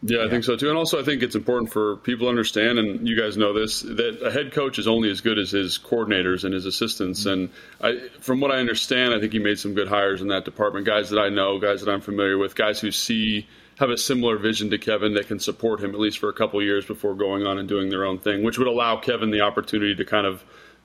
Yeah, 0.01 0.23
I 0.23 0.29
think 0.29 0.45
so 0.45 0.55
too. 0.55 0.69
And 0.69 0.77
also, 0.77 0.99
I 0.99 1.03
think 1.03 1.23
it's 1.23 1.35
important 1.35 1.73
for 1.73 1.97
people 1.97 2.27
to 2.27 2.29
understand, 2.29 2.79
and 2.79 3.05
you 3.07 3.19
guys 3.19 3.35
know 3.35 3.53
this, 3.53 3.81
that 3.81 4.21
a 4.23 4.31
head 4.31 4.53
coach 4.53 4.79
is 4.79 4.87
only 4.87 5.11
as 5.11 5.19
good 5.19 5.37
as 5.37 5.51
his 5.51 5.77
coordinators 5.77 6.45
and 6.45 6.53
his 6.53 6.65
assistants. 6.65 7.25
Mm-hmm. 7.25 7.29
And 7.29 7.49
I, 7.81 8.07
from 8.19 8.39
what 8.39 8.51
I 8.51 8.59
understand, 8.59 9.13
I 9.13 9.19
think 9.19 9.33
he 9.33 9.39
made 9.39 9.59
some 9.59 9.73
good 9.73 9.89
hires 9.89 10.21
in 10.21 10.29
that 10.29 10.45
department. 10.45 10.85
Guys 10.85 11.09
that 11.09 11.19
I 11.19 11.27
know, 11.27 11.59
guys 11.59 11.81
that 11.81 11.91
I'm 11.91 11.99
familiar 11.99 12.37
with, 12.37 12.55
guys 12.55 12.79
who 12.79 12.91
see 12.91 13.47
have 13.77 13.89
a 13.89 13.97
similar 13.97 14.37
vision 14.37 14.69
to 14.69 14.77
Kevin 14.77 15.15
that 15.15 15.27
can 15.27 15.39
support 15.39 15.81
him 15.81 15.91
at 15.91 15.99
least 15.99 16.19
for 16.19 16.29
a 16.29 16.33
couple 16.33 16.61
years 16.61 16.85
before 16.85 17.15
going 17.15 17.45
on 17.45 17.57
and 17.57 17.67
doing 17.67 17.89
their 17.89 18.05
own 18.05 18.19
thing, 18.19 18.43
which 18.43 18.57
would 18.57 18.67
allow 18.67 18.97
Kevin 18.97 19.31
the 19.31 19.41
opportunity 19.41 19.95
to 19.95 20.05
kind 20.05 20.25
of, 20.25 20.43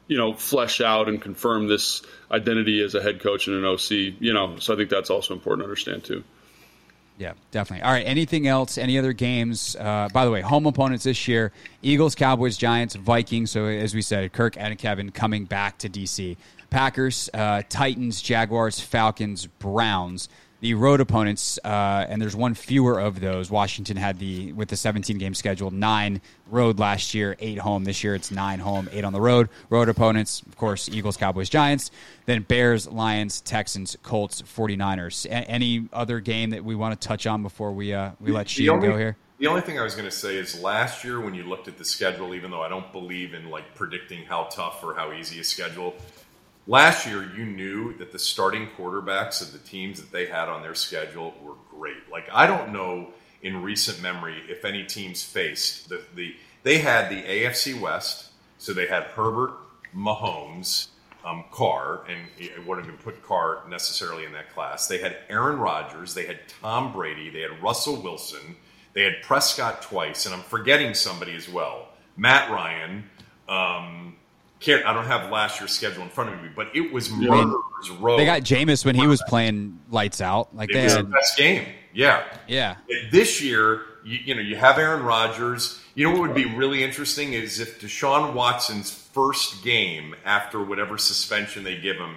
you 0.09 0.17
know, 0.17 0.33
flesh 0.35 0.81
out 0.81 1.09
and 1.09 1.23
confirm 1.23 1.69
this 1.69 2.03
identity 2.33 2.83
as 2.83 2.97
a 2.97 3.03
head 3.03 3.21
coach 3.21 3.47
and 3.47 3.57
an 3.57 3.65
OC. 3.65 3.91
You 4.21 4.33
know, 4.33 4.57
so 4.59 4.75
I 4.75 4.77
think 4.77 4.91
that's 4.91 5.11
also 5.11 5.35
important 5.35 5.61
to 5.61 5.65
understand 5.67 6.03
too. 6.03 6.25
Yeah, 7.17 7.35
definitely. 7.53 7.85
All 7.85 7.93
right. 7.93 8.05
Anything 8.07 8.49
else? 8.49 8.77
Any 8.77 8.99
other 8.99 9.13
games? 9.13 9.77
Uh, 9.79 10.09
by 10.13 10.25
the 10.25 10.31
way, 10.31 10.41
home 10.41 10.67
opponents 10.67 11.05
this 11.05 11.29
year: 11.29 11.53
Eagles, 11.81 12.15
Cowboys, 12.15 12.57
Giants, 12.57 12.97
Vikings. 12.97 13.53
So 13.53 13.67
as 13.67 13.95
we 13.95 14.03
said, 14.03 14.33
Kirk 14.33 14.57
and 14.59 14.77
Kevin 14.79 15.11
coming 15.11 15.45
back 15.45 15.79
to 15.79 15.89
DC. 15.89 16.37
Packers, 16.71 17.31
uh, 17.33 17.63
Titans, 17.69 18.21
Jaguars, 18.21 18.81
Falcons, 18.81 19.47
Browns 19.47 20.29
the 20.65 20.73
road 20.73 20.99
opponents, 20.99 21.59
uh, 21.63 22.07
and 22.09 22.23
there's 22.23 22.35
one 22.35 22.55
fewer 22.55 22.99
of 22.99 23.21
those. 23.21 23.51
Washington 23.51 23.99
had 23.99 24.19
the 24.19 24.51
with 24.55 24.71
the 24.71 24.79
17 24.79 25.19
game 25.19 25.35
schedule, 25.35 25.71
nine 25.71 26.23
road 26.49 26.79
last 26.79 27.13
year, 27.13 27.37
eight 27.39 27.59
home. 27.59 27.85
This 27.85 28.03
year 28.03 28.15
it's 28.15 28.31
nine 28.31 28.61
home, 28.61 28.89
eight 28.91 29.05
on 29.05 29.13
the 29.13 29.21
road. 29.21 29.51
Road 29.69 29.91
opponents, 29.91 30.41
of 30.41 30.57
course, 30.57 30.89
Eagles, 30.89 31.19
Cowboys, 31.19 31.51
Giants. 31.51 31.91
Then 32.25 32.45
Bears, 32.45 32.89
Lions, 32.89 33.43
Texans, 33.43 33.95
Colts, 34.03 34.41
49ers. 34.41 35.27
A- 35.27 35.35
any 35.51 35.87
other 35.93 36.19
game 36.21 36.49
that 36.49 36.65
we 36.65 36.75
want 36.75 36.99
to 36.99 37.09
touch 37.09 37.27
on 37.27 37.43
before 37.43 37.71
we 37.73 37.93
uh, 37.93 38.13
we 38.19 38.33
let 38.33 38.49
Sheehan 38.49 38.81
go 38.81 38.97
here? 38.97 39.19
The 39.37 39.49
only 39.49 39.61
thing 39.61 39.79
I 39.79 39.83
was 39.83 39.95
going 39.95 40.09
to 40.09 40.17
say 40.17 40.37
is 40.37 40.59
last 40.63 41.05
year 41.05 41.21
when 41.21 41.35
you 41.35 41.43
looked 41.43 41.69
at 41.69 41.77
the 41.77 41.85
schedule, 41.85 42.35
even 42.35 42.51
though 42.51 42.63
I 42.63 42.71
don't 42.71 42.91
believe 42.91 43.35
in 43.35 43.51
like 43.51 43.75
predicting 43.75 44.25
how 44.25 44.45
tough 44.45 44.83
or 44.83 44.95
how 44.95 45.13
easy 45.13 45.41
a 45.41 45.45
schedule, 45.45 45.95
Last 46.67 47.07
year, 47.07 47.31
you 47.37 47.45
knew 47.45 47.95
that 47.99 48.11
the 48.11 48.19
starting 48.19 48.69
quarterbacks 48.79 49.43
of 49.43 49.53
the 49.53 49.59
teams 49.59 50.01
that 50.01 50.11
they 50.11 50.27
had 50.27 50.49
on 50.49 50.63
their 50.63 50.75
schedule 50.75 51.35
were 51.43 51.55
great. 51.71 52.11
Like 52.11 52.29
I 52.33 52.47
don't 52.47 52.73
know 52.73 53.09
in 53.43 53.63
recent 53.63 54.01
memory 54.01 54.43
if 54.49 54.65
any 54.65 54.85
teams 54.85 55.23
faced 55.23 55.91
the, 55.91 56.03
the 56.15 56.35
they 56.63 56.79
had 56.79 57.11
the 57.11 57.23
AFC 57.23 57.79
West, 57.79 58.31
so 58.57 58.73
they 58.73 58.87
had 58.87 59.03
Herbert, 59.03 59.53
Mahomes, 59.95 60.89
um, 61.23 61.45
Carr, 61.51 62.01
and 62.09 62.19
it 62.39 62.67
wouldn't 62.67 62.87
even 62.87 62.99
put 62.99 63.23
Carr 63.23 63.63
necessarily 63.69 64.25
in 64.25 64.33
that 64.33 64.53
class. 64.55 64.89
They 64.89 64.99
had 64.99 65.19
Aaron 65.29 65.59
Rodgers, 65.59 66.15
they 66.15 66.25
had 66.25 66.39
Tom 66.63 66.93
Brady, 66.93 67.29
they 67.29 67.41
had 67.41 67.63
Russell 67.63 68.01
Wilson, 68.01 68.57
they 68.95 69.03
had 69.03 69.23
Prescott 69.23 69.83
twice, 69.83 70.25
and 70.25 70.35
I'm 70.35 70.43
forgetting 70.43 70.95
somebody 70.95 71.35
as 71.35 71.49
well, 71.49 71.89
Matt 72.17 72.51
Ryan. 72.51 73.05
Um, 73.47 74.17
can't. 74.61 74.85
I 74.87 74.93
don't 74.93 75.07
have 75.07 75.31
last 75.31 75.61
year's 75.61 75.73
schedule 75.73 76.03
in 76.03 76.09
front 76.09 76.33
of 76.33 76.43
me, 76.43 76.49
but 76.55 76.75
it 76.75 76.93
was 76.93 77.11
murderers 77.11 77.91
row. 78.01 78.17
They 78.17 78.25
got 78.25 78.43
Jameis 78.43 78.85
when 78.85 78.95
he 78.95 79.07
was 79.07 79.23
playing 79.29 79.79
lights 79.91 80.21
out. 80.21 80.55
Like 80.55 80.71
it 80.71 80.75
they 80.75 80.85
was 80.85 80.95
had, 80.95 81.07
the 81.07 81.11
best 81.11 81.37
game. 81.37 81.67
Yeah, 81.93 82.25
yeah. 82.49 82.77
This 83.11 83.43
year, 83.43 83.83
you, 84.05 84.19
you 84.25 84.35
know, 84.35 84.41
you 84.41 84.57
have 84.57 84.79
Aaron 84.79 85.03
Rodgers. 85.03 85.81
You 85.95 86.05
know 86.05 86.19
what 86.19 86.29
would 86.29 86.35
be 86.35 86.47
really 86.47 86.83
interesting 86.83 87.35
is 87.35 87.61
if 87.61 87.81
Deshaun 87.81 88.35
Watson's 88.35 88.91
first 88.91 89.63
game 89.63 90.17
after 90.25 90.63
whatever 90.63 90.99
suspension 90.99 91.63
they 91.63 91.77
give 91.77 91.97
him 91.97 92.17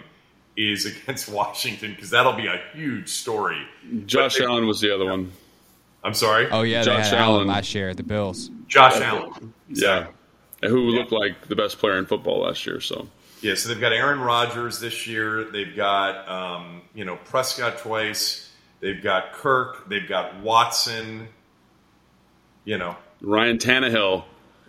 is 0.55 0.85
against 1.03 1.29
Washington 1.29 1.91
because 1.91 2.09
that'll 2.09 2.33
be 2.33 2.47
a 2.47 2.61
huge 2.73 3.09
story. 3.09 3.61
Josh 4.05 4.37
they, 4.37 4.45
Allen 4.45 4.65
was 4.65 4.81
the 4.81 4.93
other 4.93 5.05
one. 5.05 5.31
I'm 6.03 6.13
sorry. 6.13 6.47
Oh 6.49 6.61
yeah, 6.61 6.83
Josh 6.83 7.11
Allen 7.11 7.47
last 7.47 7.75
year, 7.75 7.93
the 7.93 8.03
Bills. 8.03 8.49
Josh 8.67 8.99
Allen. 9.01 9.53
Yeah 9.69 10.07
who 10.61 10.91
yeah. 10.91 10.99
looked 10.99 11.11
like 11.11 11.47
the 11.47 11.55
best 11.55 11.79
player 11.79 11.97
in 11.97 12.05
football 12.05 12.41
last 12.41 12.65
year. 12.65 12.81
So 12.81 13.07
yeah, 13.41 13.55
so 13.55 13.69
they've 13.69 13.79
got 13.79 13.93
Aaron 13.93 14.19
Rodgers 14.19 14.79
this 14.79 15.07
year. 15.07 15.43
They've 15.45 15.75
got 15.75 16.27
um, 16.27 16.81
you 16.93 17.05
know 17.05 17.17
Prescott 17.25 17.79
twice. 17.79 18.51
They've 18.79 19.01
got 19.01 19.33
Kirk. 19.33 19.87
They've 19.89 20.07
got 20.07 20.39
Watson. 20.41 21.27
You 22.65 22.77
know 22.77 22.95
Ryan 23.21 23.57
Tannehill. 23.57 24.23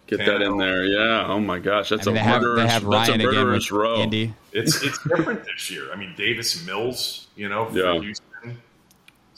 Get 0.06 0.20
Tannehill. 0.20 0.26
that 0.26 0.42
in 0.42 0.56
there. 0.58 0.84
Yeah. 0.84 1.26
Oh 1.26 1.40
my 1.40 1.58
gosh, 1.58 1.90
that's 1.90 2.06
I 2.06 2.10
mean, 2.10 2.18
a 2.18 2.20
have, 2.20 2.42
murderous. 2.42 2.66
They 2.66 2.72
have 2.72 2.84
Ryan 2.84 3.20
again 3.20 3.48
with 3.48 3.70
row. 3.70 4.00
Indy. 4.00 4.34
It's 4.52 4.82
it's 4.82 5.02
different 5.04 5.44
this 5.44 5.70
year. 5.70 5.92
I 5.92 5.96
mean, 5.96 6.14
Davis 6.16 6.64
Mills. 6.66 7.26
You 7.36 7.48
know, 7.48 7.66
for 7.66 7.78
yeah. 7.78 8.00
Houston. 8.00 8.27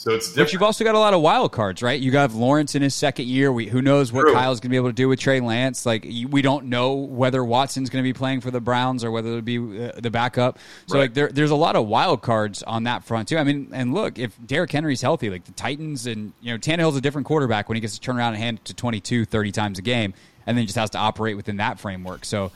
So 0.00 0.12
it's 0.12 0.28
different. 0.28 0.46
But 0.46 0.52
you've 0.54 0.62
also 0.62 0.82
got 0.82 0.94
a 0.94 0.98
lot 0.98 1.12
of 1.12 1.20
wild 1.20 1.52
cards, 1.52 1.82
right? 1.82 2.00
You 2.00 2.10
got 2.10 2.32
Lawrence 2.32 2.74
in 2.74 2.80
his 2.80 2.94
second 2.94 3.26
year. 3.26 3.52
We, 3.52 3.66
who 3.66 3.82
knows 3.82 4.10
what 4.10 4.22
True. 4.22 4.32
Kyle's 4.32 4.58
going 4.58 4.70
to 4.70 4.72
be 4.72 4.76
able 4.76 4.88
to 4.88 4.94
do 4.94 5.10
with 5.10 5.20
Trey 5.20 5.40
Lance? 5.40 5.84
Like 5.84 6.04
we 6.04 6.40
don't 6.40 6.70
know 6.70 6.94
whether 6.94 7.44
Watson's 7.44 7.90
going 7.90 8.02
to 8.02 8.08
be 8.08 8.14
playing 8.14 8.40
for 8.40 8.50
the 8.50 8.62
Browns 8.62 9.04
or 9.04 9.10
whether 9.10 9.28
it'll 9.28 9.42
be 9.42 9.58
uh, 9.58 9.92
the 10.00 10.10
backup. 10.10 10.58
So 10.86 10.94
right. 10.94 11.02
like 11.02 11.12
there, 11.12 11.28
there's 11.28 11.50
a 11.50 11.56
lot 11.56 11.76
of 11.76 11.86
wild 11.86 12.22
cards 12.22 12.62
on 12.62 12.84
that 12.84 13.04
front 13.04 13.28
too. 13.28 13.36
I 13.36 13.44
mean, 13.44 13.68
and 13.74 13.92
look, 13.92 14.18
if 14.18 14.34
Derrick 14.46 14.72
Henry's 14.72 15.02
healthy, 15.02 15.28
like 15.28 15.44
the 15.44 15.52
Titans 15.52 16.06
and 16.06 16.32
you 16.40 16.50
know 16.50 16.56
Tannehill's 16.56 16.96
a 16.96 17.02
different 17.02 17.26
quarterback 17.26 17.68
when 17.68 17.76
he 17.76 17.82
gets 17.82 17.92
to 17.96 18.00
turn 18.00 18.16
around 18.16 18.32
and 18.32 18.42
hand 18.42 18.64
to 18.64 18.72
22, 18.72 19.26
30 19.26 19.52
times 19.52 19.78
a 19.78 19.82
game, 19.82 20.14
and 20.46 20.56
then 20.56 20.64
just 20.64 20.78
has 20.78 20.88
to 20.90 20.98
operate 20.98 21.36
within 21.36 21.58
that 21.58 21.78
framework. 21.78 22.24
So 22.24 22.52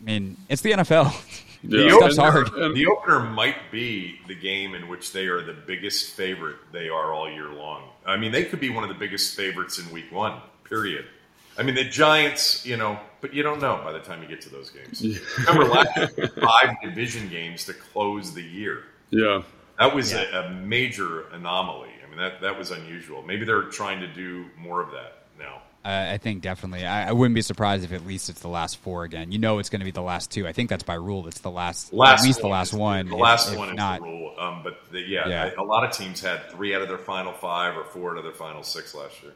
I 0.00 0.04
mean, 0.04 0.36
it's 0.48 0.62
the 0.62 0.70
NFL. 0.70 1.12
The, 1.66 1.88
Stuff's 1.90 2.16
hard. 2.16 2.74
the 2.74 2.86
opener 2.86 3.20
might 3.20 3.72
be 3.72 4.20
the 4.28 4.34
game 4.34 4.74
in 4.74 4.86
which 4.86 5.12
they 5.12 5.26
are 5.26 5.42
the 5.42 5.54
biggest 5.54 6.10
favorite 6.10 6.56
they 6.72 6.90
are 6.90 7.14
all 7.14 7.30
year 7.30 7.48
long. 7.48 7.88
I 8.04 8.18
mean, 8.18 8.32
they 8.32 8.44
could 8.44 8.60
be 8.60 8.68
one 8.68 8.84
of 8.84 8.88
the 8.88 8.94
biggest 8.94 9.34
favorites 9.34 9.78
in 9.78 9.90
week 9.90 10.12
one, 10.12 10.40
period. 10.64 11.06
I 11.56 11.62
mean, 11.62 11.74
the 11.74 11.84
Giants, 11.84 12.66
you 12.66 12.76
know, 12.76 12.98
but 13.20 13.32
you 13.32 13.42
don't 13.42 13.60
know 13.60 13.80
by 13.82 13.92
the 13.92 14.00
time 14.00 14.22
you 14.22 14.28
get 14.28 14.42
to 14.42 14.50
those 14.50 14.70
games. 14.70 15.02
Remember 15.38 15.64
last 15.64 15.96
year, 16.18 16.28
five 16.28 16.76
division 16.82 17.28
games 17.30 17.64
to 17.66 17.72
close 17.72 18.34
the 18.34 18.42
year. 18.42 18.84
Yeah. 19.10 19.42
That 19.78 19.94
was 19.94 20.12
yeah. 20.12 20.24
a, 20.34 20.46
a 20.46 20.50
major 20.50 21.28
anomaly. 21.28 21.90
I 22.04 22.08
mean, 22.08 22.18
that, 22.18 22.40
that 22.42 22.58
was 22.58 22.72
unusual. 22.72 23.22
Maybe 23.22 23.44
they're 23.44 23.62
trying 23.62 24.00
to 24.00 24.06
do 24.06 24.46
more 24.58 24.82
of 24.82 24.90
that 24.90 25.26
now. 25.38 25.62
Uh, 25.84 26.12
I 26.12 26.18
think 26.18 26.40
definitely. 26.40 26.86
I, 26.86 27.10
I, 27.10 27.12
wouldn't 27.12 27.34
be 27.34 27.42
surprised 27.42 27.84
if 27.84 27.92
at 27.92 28.06
least 28.06 28.30
it's 28.30 28.40
the 28.40 28.48
last 28.48 28.78
four 28.78 29.04
again. 29.04 29.30
You 29.30 29.38
know, 29.38 29.58
it's 29.58 29.68
going 29.68 29.80
to 29.80 29.84
be 29.84 29.90
the 29.90 30.00
last 30.00 30.30
two. 30.30 30.46
I 30.46 30.52
think 30.52 30.70
that's 30.70 30.82
by 30.82 30.94
rule. 30.94 31.28
It's 31.28 31.40
the 31.40 31.50
last, 31.50 31.92
last 31.92 32.20
at 32.20 32.26
least 32.26 32.40
the 32.40 32.48
last 32.48 32.72
one. 32.72 33.10
The 33.10 33.16
last 33.16 33.52
if, 33.52 33.58
one 33.58 33.68
if 33.68 33.74
is 33.74 33.76
not. 33.76 34.00
the 34.00 34.06
rule. 34.06 34.34
Um, 34.38 34.62
but 34.62 34.80
the, 34.90 35.00
yeah, 35.00 35.28
yeah. 35.28 35.50
A 35.58 35.62
lot 35.62 35.84
of 35.84 35.92
teams 35.92 36.22
had 36.22 36.50
three 36.50 36.74
out 36.74 36.80
of 36.80 36.88
their 36.88 36.96
final 36.96 37.34
five 37.34 37.76
or 37.76 37.84
four 37.84 38.12
out 38.12 38.16
of 38.16 38.24
their 38.24 38.32
final 38.32 38.62
six 38.62 38.94
last 38.94 39.22
year. 39.22 39.32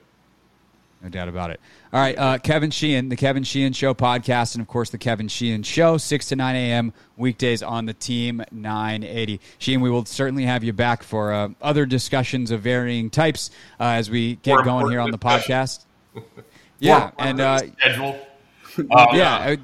No 1.03 1.11
doubt 1.11 1.29
about 1.29 1.51
it. 1.51 1.61
All 1.93 2.01
right, 2.01 2.19
uh, 2.19 2.39
Kevin 2.39 2.71
Sheehan, 2.71 3.09
the 3.09 3.17
Kevin 3.17 3.45
Sheehan 3.45 3.73
Show 3.73 3.95
podcast, 3.95 4.55
and 4.55 4.63
of 4.63 4.69
course 4.69 4.91
the 4.91 4.99
Kevin 4.99 5.29
Sheehan 5.29 5.63
Show, 5.63 5.97
six 5.97 6.27
to 6.29 6.37
nine 6.37 6.57
a.m. 6.57 6.93
weekdays 7.17 7.63
on 7.63 7.85
the 7.85 7.93
Team 7.95 8.43
980. 8.51 9.41
Sheehan, 9.59 9.81
we 9.81 9.91
will 9.91 10.05
certainly 10.07 10.45
have 10.45 10.65
you 10.65 10.73
back 10.73 11.03
for 11.03 11.33
uh, 11.33 11.51
other 11.63 11.87
discussions 11.87 12.51
of 12.51 12.63
varying 12.63 13.11
types 13.11 13.51
uh, 13.79 13.85
as 13.85 14.11
we 14.11 14.37
get 14.37 14.65
going 14.65 14.91
here 14.91 15.01
on 15.01 15.11
the 15.11 15.19
podcast. 15.19 15.85
yeah, 16.79 17.11
and 17.19 17.41
uh, 17.41 17.59
schedule. 17.59 18.19
Um, 18.79 18.87
yeah. 19.13 19.57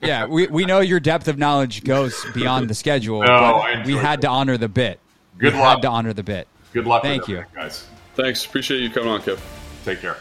yeah, 0.00 0.26
we, 0.26 0.46
we 0.46 0.64
know 0.64 0.80
your 0.80 1.00
depth 1.00 1.28
of 1.28 1.38
knowledge 1.38 1.84
goes 1.84 2.24
beyond 2.34 2.68
the 2.68 2.74
schedule, 2.74 3.20
no, 3.20 3.62
but 3.64 3.86
we 3.86 3.94
had 3.94 4.18
it. 4.18 4.22
to 4.22 4.28
honor 4.28 4.56
the 4.56 4.68
bit. 4.68 5.00
Good 5.38 5.54
we 5.54 5.60
luck. 5.60 5.76
had 5.76 5.82
to 5.82 5.88
honor 5.88 6.12
the 6.12 6.22
bit. 6.22 6.48
Good 6.72 6.86
luck. 6.86 7.02
Thank 7.02 7.28
you, 7.28 7.44
guys. 7.54 7.86
Thanks. 8.14 8.44
Appreciate 8.44 8.80
you 8.80 8.90
coming 8.90 9.08
on, 9.08 9.20
Kev. 9.20 9.40
Take 9.84 10.00
care. 10.00 10.16